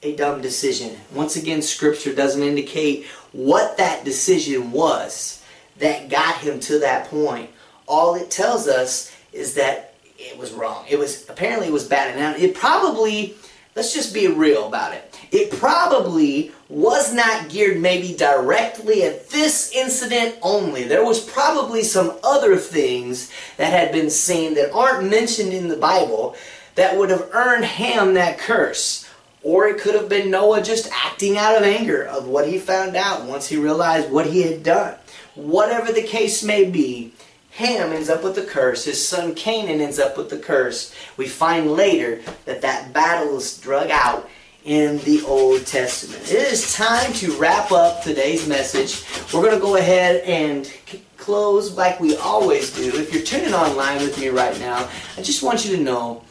a 0.04 0.16
dumb 0.16 0.42
decision. 0.42 0.96
Once 1.12 1.36
again, 1.36 1.62
Scripture 1.62 2.14
doesn't 2.14 2.44
indicate 2.44 3.06
what 3.32 3.78
that 3.78 4.06
decision 4.06 4.72
was 4.72 5.42
that 5.80 6.10
got 6.10 6.36
him 6.38 6.60
to 6.60 6.80
that 6.80 7.08
point. 7.08 7.50
All 7.88 8.16
it 8.16 8.32
tells 8.32 8.68
us 8.68 9.12
is 9.32 9.56
that 9.56 9.96
it 10.18 10.38
was 10.38 10.52
wrong. 10.54 10.86
It 10.90 10.98
was 10.98 11.30
apparently 11.30 11.68
it 11.68 11.74
was 11.74 11.88
bad. 11.88 12.16
Now 12.16 12.36
it 12.36 12.56
probably 12.56 13.36
let's 13.76 13.94
just 13.94 14.14
be 14.14 14.28
real 14.28 14.68
about 14.68 14.94
it. 14.94 15.20
It 15.32 15.52
probably 15.52 16.52
was 16.70 17.14
not 17.14 17.50
geared 17.50 17.82
maybe 17.82 18.14
directly 18.16 19.04
at 19.04 19.30
this 19.30 19.72
incident 19.74 20.36
only. 20.42 20.84
There 20.84 21.06
was 21.06 21.20
probably 21.20 21.84
some 21.84 22.14
other 22.24 22.56
things 22.56 23.32
that 23.58 23.72
had 23.72 23.92
been 23.92 24.10
seen 24.10 24.54
that 24.56 24.72
aren't 24.74 25.10
mentioned 25.10 25.54
in 25.54 25.68
the 25.68 25.78
Bible 25.78 26.36
that 26.76 26.98
would 26.98 27.10
have 27.10 27.30
earned 27.34 27.66
Ham 27.66 28.14
that 28.14 28.38
curse. 28.38 29.10
Or 29.44 29.68
it 29.68 29.82
could 29.82 29.96
have 29.96 30.08
been 30.08 30.32
Noah 30.32 30.62
just 30.62 30.90
acting 30.92 31.38
out 31.38 31.58
of 31.58 31.64
anger 31.64 32.04
of 32.04 32.28
what 32.28 32.48
he 32.48 32.58
found 32.58 32.96
out 32.96 33.26
once 33.26 33.48
he 33.48 33.58
realized 33.58 34.10
what 34.10 34.28
he 34.28 34.44
had 34.44 34.64
done. 34.64 34.96
Whatever 35.36 35.92
the 35.92 36.04
case 36.04 36.44
may 36.44 36.70
be, 36.70 37.12
Ham 37.56 37.94
ends 37.94 38.10
up 38.10 38.24
with 38.24 38.34
the 38.34 38.44
curse. 38.44 38.86
His 38.86 39.06
son 39.08 39.36
Canaan 39.36 39.80
ends 39.80 40.00
up 40.00 40.18
with 40.18 40.30
the 40.32 40.40
curse. 40.40 40.94
We 41.18 41.28
find 41.28 41.72
later 41.72 42.22
that 42.46 42.62
that 42.62 42.94
battle 42.94 43.38
is 43.38 43.60
drug 43.60 43.92
out 43.92 44.28
in 44.64 44.98
the 45.00 45.22
Old 45.22 45.66
Testament. 45.68 46.24
It 46.32 46.52
is 46.52 46.74
time 46.74 47.14
to 47.14 47.32
wrap 47.34 47.72
up 47.72 48.02
today's 48.02 48.48
message. 48.48 49.04
We're 49.32 49.44
going 49.44 49.54
to 49.54 49.60
go 49.60 49.76
ahead 49.76 50.24
and 50.24 50.72
close 51.18 51.78
like 51.78 52.00
we 52.00 52.16
always 52.18 52.74
do. 52.76 52.88
If 52.96 53.14
you're 53.14 53.24
tuning 53.24 53.54
online 53.54 54.00
with 54.00 54.20
me 54.20 54.30
right 54.30 54.58
now, 54.60 54.90
I 55.16 55.22
just 55.22 55.44
want 55.44 55.64
you 55.64 55.76
to 55.76 55.84
know 55.84 56.24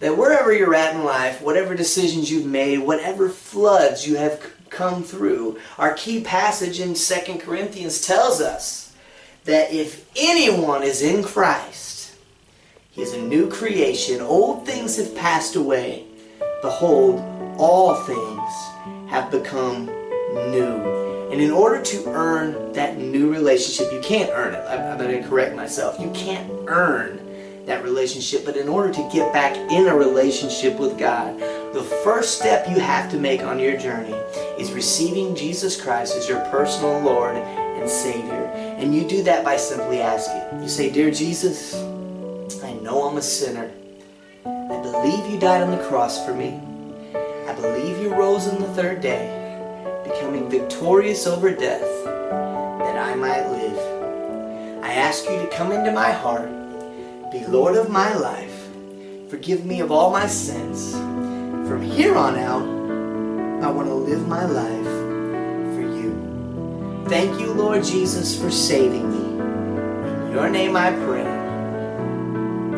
that 0.00 0.18
wherever 0.18 0.52
you're 0.52 0.74
at 0.74 0.96
in 0.96 1.04
life, 1.04 1.40
whatever 1.40 1.76
decisions 1.76 2.32
you've 2.32 2.46
made, 2.46 2.78
whatever 2.78 3.28
floods 3.28 4.08
you 4.08 4.16
have 4.16 4.44
come 4.70 5.04
through, 5.04 5.60
our 5.78 5.94
key 5.94 6.20
passage 6.20 6.80
in 6.80 6.94
2 6.94 7.38
Corinthians 7.38 8.04
tells 8.04 8.40
us 8.40 8.93
that 9.44 9.72
if 9.72 10.08
anyone 10.16 10.82
is 10.82 11.02
in 11.02 11.22
Christ, 11.22 12.16
he 12.90 13.02
is 13.02 13.12
a 13.12 13.20
new 13.20 13.48
creation. 13.50 14.20
Old 14.20 14.66
things 14.66 14.96
have 14.96 15.14
passed 15.14 15.56
away. 15.56 16.04
Behold, 16.62 17.20
all 17.58 17.94
things 18.04 19.10
have 19.10 19.30
become 19.30 19.86
new. 19.86 21.30
And 21.30 21.40
in 21.40 21.50
order 21.50 21.82
to 21.82 22.04
earn 22.06 22.72
that 22.72 22.98
new 22.98 23.32
relationship, 23.32 23.92
you 23.92 24.00
can't 24.00 24.30
earn 24.32 24.54
it. 24.54 24.64
I'm 24.68 24.96
going 24.98 25.20
to 25.20 25.28
correct 25.28 25.56
myself. 25.56 25.98
You 25.98 26.10
can't 26.10 26.50
earn 26.68 27.20
that 27.66 27.82
relationship. 27.82 28.44
But 28.44 28.56
in 28.56 28.68
order 28.68 28.92
to 28.92 29.10
get 29.12 29.32
back 29.32 29.56
in 29.72 29.88
a 29.88 29.96
relationship 29.96 30.78
with 30.78 30.98
God, 30.98 31.38
the 31.74 31.82
first 32.04 32.38
step 32.38 32.68
you 32.68 32.78
have 32.78 33.10
to 33.10 33.18
make 33.18 33.42
on 33.42 33.58
your 33.58 33.76
journey 33.76 34.14
is 34.58 34.72
receiving 34.72 35.34
Jesus 35.34 35.80
Christ 35.80 36.16
as 36.16 36.28
your 36.28 36.40
personal 36.50 37.00
Lord 37.00 37.36
and 37.36 37.90
Savior. 37.90 38.43
And 38.84 38.94
you 38.94 39.08
do 39.08 39.22
that 39.22 39.42
by 39.42 39.56
simply 39.56 40.02
asking. 40.02 40.60
You 40.60 40.68
say, 40.68 40.90
Dear 40.90 41.10
Jesus, 41.10 41.74
I 42.62 42.74
know 42.82 43.08
I'm 43.08 43.16
a 43.16 43.22
sinner. 43.22 43.70
I 44.44 44.78
believe 44.82 45.26
you 45.32 45.40
died 45.40 45.62
on 45.62 45.70
the 45.70 45.82
cross 45.88 46.22
for 46.22 46.34
me. 46.34 46.60
I 47.48 47.54
believe 47.54 47.96
you 48.02 48.14
rose 48.14 48.46
on 48.46 48.60
the 48.60 48.68
third 48.74 49.00
day, 49.00 49.24
becoming 50.04 50.50
victorious 50.50 51.26
over 51.26 51.50
death, 51.50 52.04
that 52.04 52.98
I 52.98 53.14
might 53.14 53.48
live. 53.48 54.84
I 54.84 54.92
ask 54.92 55.24
you 55.30 55.38
to 55.38 55.46
come 55.46 55.72
into 55.72 55.90
my 55.90 56.12
heart 56.12 56.50
be 57.32 57.46
Lord 57.46 57.76
of 57.76 57.88
my 57.88 58.12
life. 58.12 58.68
Forgive 59.30 59.64
me 59.64 59.80
of 59.80 59.92
all 59.92 60.10
my 60.10 60.26
sins. 60.26 60.92
From 61.66 61.80
here 61.80 62.16
on 62.16 62.36
out, 62.36 63.64
I 63.64 63.70
want 63.70 63.88
to 63.88 63.94
live 63.94 64.28
my 64.28 64.44
life. 64.44 64.83
Thank 67.06 67.38
you, 67.38 67.52
Lord 67.52 67.84
Jesus, 67.84 68.40
for 68.40 68.50
saving 68.50 69.10
me. 69.10 70.26
In 70.26 70.32
your 70.32 70.48
name 70.48 70.74
I 70.74 70.90
pray. 70.90 71.20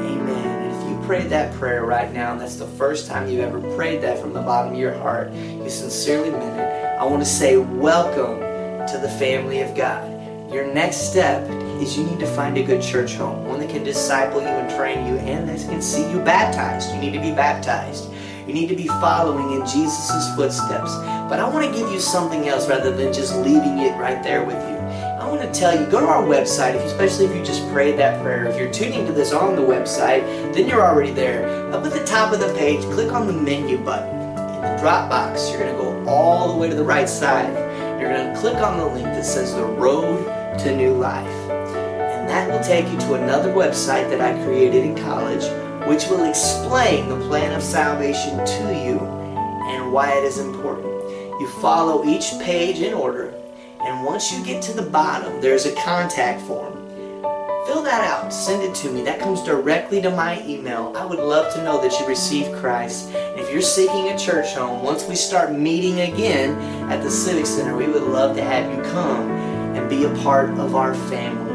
Amen. 0.03 0.73
if 0.73 0.89
you 0.89 1.07
prayed 1.07 1.31
that 1.31 1.55
prayer 1.55 1.85
right 1.85 2.13
now, 2.13 2.33
and 2.33 2.41
that's 2.41 2.57
the 2.57 2.67
first 2.67 3.07
time 3.07 3.31
you've 3.31 3.41
ever 3.41 3.61
prayed 3.77 4.03
that 4.03 4.19
from 4.19 4.33
the 4.33 4.43
bottom 4.43 4.73
of 4.73 4.79
your 4.79 4.95
heart, 4.95 5.33
you 5.33 5.71
sincerely 5.71 6.31
meant 6.31 6.59
it, 6.59 6.99
I 6.99 7.05
want 7.05 7.23
to 7.23 7.29
say 7.29 7.57
welcome 7.57 8.41
to 8.89 8.99
the 9.01 9.09
family 9.09 9.61
of 9.61 9.77
God. 9.77 10.13
Your 10.53 10.67
next 10.75 11.09
step 11.09 11.49
is 11.81 11.97
you 11.97 12.03
need 12.03 12.19
to 12.19 12.27
find 12.27 12.59
a 12.59 12.65
good 12.65 12.83
church 12.83 13.15
home, 13.15 13.47
one 13.47 13.61
that 13.61 13.71
can 13.71 13.85
disciple 13.85 14.41
you 14.41 14.49
and 14.49 14.69
train 14.77 15.07
you, 15.07 15.19
and 15.19 15.49
that 15.49 15.61
can 15.61 15.81
see 15.81 16.11
you 16.11 16.19
baptized. 16.19 16.93
You 16.93 17.01
need 17.01 17.13
to 17.13 17.21
be 17.21 17.31
baptized. 17.31 18.11
You 18.47 18.55
need 18.55 18.69
to 18.69 18.77
be 18.77 18.89
following 18.89 19.61
in 19.61 19.67
Jesus' 19.67 20.35
footsteps. 20.35 20.93
But 21.29 21.41
I 21.41 21.49
want 21.49 21.67
to 21.67 21.73
give 21.77 21.91
you 21.91 21.99
something 21.99 22.47
else 22.47 22.69
rather 22.69 22.95
than 22.95 23.13
just 23.13 23.35
leaving 23.37 23.79
it 23.79 23.97
right 23.99 24.23
there 24.23 24.45
with 24.45 24.57
you. 24.69 24.77
I 24.77 25.29
want 25.29 25.43
to 25.43 25.51
tell 25.51 25.77
you, 25.77 25.85
go 25.91 25.99
to 25.99 26.07
our 26.07 26.23
website, 26.23 26.77
especially 26.77 27.25
if 27.25 27.35
you 27.35 27.45
just 27.45 27.69
prayed 27.73 27.99
that 27.99 28.23
prayer. 28.23 28.45
If 28.45 28.57
you're 28.57 28.71
tuning 28.71 29.05
to 29.07 29.13
this 29.13 29.33
on 29.33 29.57
the 29.57 29.63
website, 29.63 30.23
then 30.55 30.69
you're 30.69 30.85
already 30.85 31.11
there. 31.11 31.69
Up 31.73 31.85
at 31.85 31.93
the 31.93 32.05
top 32.05 32.33
of 32.33 32.39
the 32.39 32.55
page, 32.55 32.83
click 32.93 33.11
on 33.13 33.27
the 33.27 33.33
menu 33.33 33.77
button. 33.79 34.09
In 34.15 34.63
the 34.63 34.79
drop 34.81 35.11
box, 35.11 35.51
you're 35.51 35.59
going 35.59 35.73
to 35.73 35.83
go 35.83 36.09
all 36.09 36.53
the 36.53 36.59
way 36.59 36.69
to 36.69 36.77
the 36.77 36.85
right 36.85 37.09
side. 37.09 37.53
You're 38.01 38.09
going 38.09 38.33
to 38.33 38.41
click 38.41 38.59
on 38.59 38.79
the 38.79 38.87
link 38.87 39.07
that 39.07 39.27
says 39.27 39.53
The 39.53 39.65
Road 39.65 40.25
to 40.61 40.77
New 40.77 40.95
Life 40.95 41.27
And 41.51 42.29
that 42.29 42.49
will 42.49 42.63
take 42.63 42.89
you 42.89 42.99
to 43.01 43.15
another 43.15 43.53
website 43.53 44.09
that 44.11 44.21
I 44.21 44.41
created 44.45 44.85
in 44.85 44.97
college, 44.97 45.43
which 45.89 46.07
will 46.07 46.23
explain 46.23 47.09
the 47.09 47.19
plan 47.27 47.53
of 47.53 47.65
salvation 47.65 48.39
to 48.39 48.73
you 48.73 49.01
and 49.01 49.93
why 49.93 50.13
it 50.13 50.23
is 50.23 50.39
important. 50.39 50.96
You 51.41 51.49
follow 51.61 52.05
each 52.05 52.31
page 52.41 52.81
in 52.81 52.95
order, 52.95 53.35
and 53.85 54.05
once 54.05 54.33
you 54.33 54.43
get 54.43 54.63
to 54.63 54.73
the 54.73 54.89
bottom, 54.91 55.41
there's 55.43 55.67
a 55.67 55.75
contact 55.75 56.41
form. 56.43 56.73
Fill 57.67 57.83
that 57.83 58.03
out, 58.05 58.33
send 58.33 58.63
it 58.63 58.75
to 58.77 58.91
me. 58.91 59.03
That 59.03 59.21
comes 59.21 59.43
directly 59.43 60.01
to 60.01 60.11
my 60.11 60.43
email. 60.47 60.95
I 60.97 61.05
would 61.05 61.19
love 61.19 61.53
to 61.55 61.63
know 61.63 61.83
that 61.83 61.99
you 62.01 62.07
received 62.07 62.55
Christ. 62.55 63.11
And 63.11 63.39
if 63.39 63.53
you're 63.53 63.61
seeking 63.61 64.09
a 64.09 64.19
church 64.19 64.55
home, 64.55 64.83
once 64.83 65.07
we 65.07 65.15
start 65.15 65.53
meeting 65.53 66.01
again 66.01 66.59
at 66.91 67.03
the 67.03 67.11
Civic 67.11 67.45
Center, 67.45 67.77
we 67.77 67.87
would 67.87 68.05
love 68.05 68.35
to 68.37 68.43
have 68.43 68.73
you 68.73 68.83
come 68.93 69.31
and 69.77 69.91
be 69.91 70.05
a 70.05 70.15
part 70.23 70.51
of 70.59 70.75
our 70.75 70.95
family. 70.95 71.53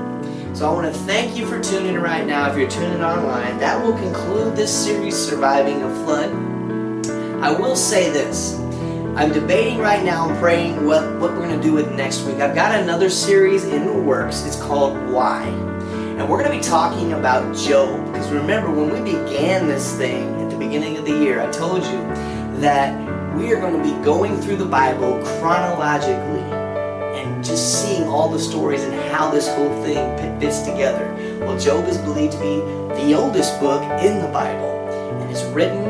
So 0.53 0.69
I 0.69 0.73
want 0.73 0.93
to 0.93 0.99
thank 1.01 1.37
you 1.37 1.47
for 1.47 1.59
tuning 1.59 1.95
in 1.95 2.01
right 2.01 2.27
now. 2.27 2.51
If 2.51 2.57
you're 2.57 2.69
tuning 2.69 3.01
online, 3.01 3.57
that 3.59 3.83
will 3.83 3.93
conclude 3.93 4.55
this 4.55 4.71
series, 4.71 5.15
Surviving 5.17 5.81
a 5.81 5.89
Flood. 6.03 6.29
I 7.41 7.51
will 7.51 7.75
say 7.75 8.11
this. 8.11 8.59
I'm 9.13 9.33
debating 9.33 9.79
right 9.79 10.05
now 10.05 10.29
and 10.29 10.39
praying 10.39 10.85
what, 10.85 11.03
what 11.19 11.31
we're 11.31 11.45
going 11.45 11.59
to 11.59 11.61
do 11.61 11.73
with 11.73 11.91
next 11.91 12.23
week. 12.23 12.37
I've 12.37 12.55
got 12.55 12.79
another 12.79 13.09
series 13.09 13.65
in 13.65 13.85
the 13.85 13.93
works. 13.93 14.45
It's 14.45 14.55
called 14.55 14.95
Why. 15.11 15.43
And 15.47 16.29
we're 16.29 16.41
going 16.41 16.49
to 16.49 16.57
be 16.57 16.63
talking 16.63 17.11
about 17.11 17.53
Job. 17.53 18.05
Because 18.05 18.31
remember, 18.31 18.71
when 18.71 18.89
we 18.89 19.11
began 19.11 19.67
this 19.67 19.97
thing 19.97 20.33
at 20.41 20.49
the 20.49 20.55
beginning 20.55 20.95
of 20.95 21.03
the 21.03 21.11
year, 21.11 21.41
I 21.41 21.51
told 21.51 21.83
you 21.83 21.99
that 22.61 23.35
we 23.35 23.51
are 23.51 23.59
going 23.59 23.75
to 23.75 23.83
be 23.83 24.01
going 24.01 24.39
through 24.39 24.55
the 24.55 24.65
Bible 24.65 25.21
chronologically 25.39 26.39
and 27.19 27.43
just 27.43 27.83
seeing 27.83 28.05
all 28.05 28.29
the 28.29 28.39
stories 28.39 28.81
and 28.81 28.93
how 29.11 29.29
this 29.29 29.47
whole 29.55 29.83
thing 29.83 30.39
fits 30.39 30.61
together. 30.61 31.05
Well, 31.41 31.59
Job 31.59 31.85
is 31.89 31.97
believed 31.97 32.31
to 32.31 32.39
be 32.39 32.59
the 32.95 33.13
oldest 33.13 33.59
book 33.59 33.83
in 34.01 34.21
the 34.21 34.29
Bible, 34.29 34.87
and 35.19 35.29
it's 35.29 35.43
written, 35.53 35.83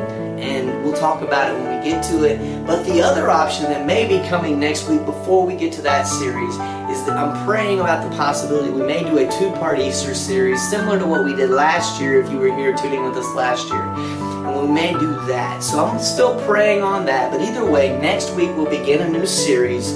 we'll 0.91 0.99
talk 0.99 1.21
about 1.21 1.49
it 1.49 1.57
when 1.57 1.77
we 1.77 1.89
get 1.89 2.03
to 2.03 2.25
it. 2.25 2.65
But 2.65 2.83
the 2.83 3.01
other 3.01 3.29
option 3.29 3.65
that 3.65 3.85
may 3.85 4.07
be 4.07 4.27
coming 4.27 4.59
next 4.59 4.89
week 4.89 5.05
before 5.05 5.45
we 5.45 5.55
get 5.55 5.71
to 5.73 5.81
that 5.83 6.03
series 6.03 6.53
is 6.91 7.05
that 7.05 7.17
I'm 7.17 7.45
praying 7.45 7.79
about 7.79 8.09
the 8.09 8.15
possibility 8.17 8.69
we 8.69 8.83
may 8.83 9.03
do 9.03 9.17
a 9.17 9.31
two-part 9.39 9.79
Easter 9.79 10.13
series 10.13 10.61
similar 10.69 10.99
to 10.99 11.05
what 11.05 11.23
we 11.23 11.33
did 11.35 11.49
last 11.49 12.01
year 12.01 12.21
if 12.21 12.29
you 12.29 12.37
were 12.37 12.55
here 12.55 12.75
tuning 12.75 13.03
with 13.03 13.15
us 13.15 13.33
last 13.35 13.69
year. 13.69 13.81
And 13.81 14.61
we 14.61 14.67
may 14.67 14.91
do 14.91 15.13
that. 15.27 15.63
So 15.63 15.85
I'm 15.85 15.99
still 15.99 16.39
praying 16.45 16.81
on 16.81 17.05
that. 17.05 17.31
But 17.31 17.41
either 17.41 17.69
way, 17.69 17.97
next 17.99 18.31
week 18.31 18.49
we'll 18.55 18.69
begin 18.69 19.01
a 19.01 19.09
new 19.09 19.25
series 19.25 19.93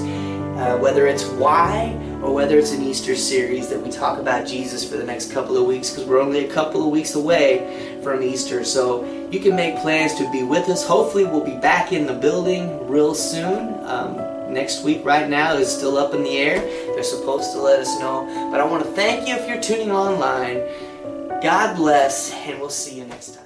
uh, 0.56 0.78
whether 0.78 1.06
it's 1.06 1.26
why 1.26 1.92
or 2.22 2.34
whether 2.34 2.58
it's 2.58 2.72
an 2.72 2.82
Easter 2.82 3.14
series 3.14 3.68
that 3.68 3.80
we 3.80 3.90
talk 3.90 4.18
about 4.18 4.46
Jesus 4.46 4.88
for 4.88 4.96
the 4.96 5.04
next 5.04 5.32
couple 5.32 5.56
of 5.56 5.66
weeks 5.66 5.90
because 5.90 6.04
we're 6.04 6.20
only 6.20 6.44
a 6.44 6.52
couple 6.52 6.84
of 6.84 6.90
weeks 6.90 7.14
away 7.14 8.00
from 8.02 8.22
Easter. 8.22 8.64
So 8.64 9.04
you 9.30 9.40
can 9.40 9.56
make 9.56 9.78
plans 9.78 10.14
to 10.14 10.30
be 10.30 10.42
with 10.42 10.68
us. 10.68 10.86
Hopefully, 10.86 11.24
we'll 11.24 11.44
be 11.44 11.58
back 11.58 11.92
in 11.92 12.06
the 12.06 12.14
building 12.14 12.86
real 12.88 13.14
soon. 13.14 13.74
Um, 13.84 14.52
next 14.52 14.84
week, 14.84 15.04
right 15.04 15.28
now, 15.28 15.54
is 15.54 15.68
still 15.68 15.98
up 15.98 16.14
in 16.14 16.22
the 16.22 16.38
air. 16.38 16.60
They're 16.94 17.02
supposed 17.02 17.52
to 17.52 17.60
let 17.60 17.80
us 17.80 17.98
know. 18.00 18.26
But 18.50 18.60
I 18.60 18.64
want 18.64 18.84
to 18.84 18.90
thank 18.92 19.28
you 19.28 19.34
if 19.34 19.48
you're 19.48 19.60
tuning 19.60 19.90
online. 19.90 20.62
God 21.42 21.76
bless, 21.76 22.32
and 22.32 22.58
we'll 22.58 22.70
see 22.70 22.98
you 22.98 23.04
next 23.04 23.34
time. 23.34 23.45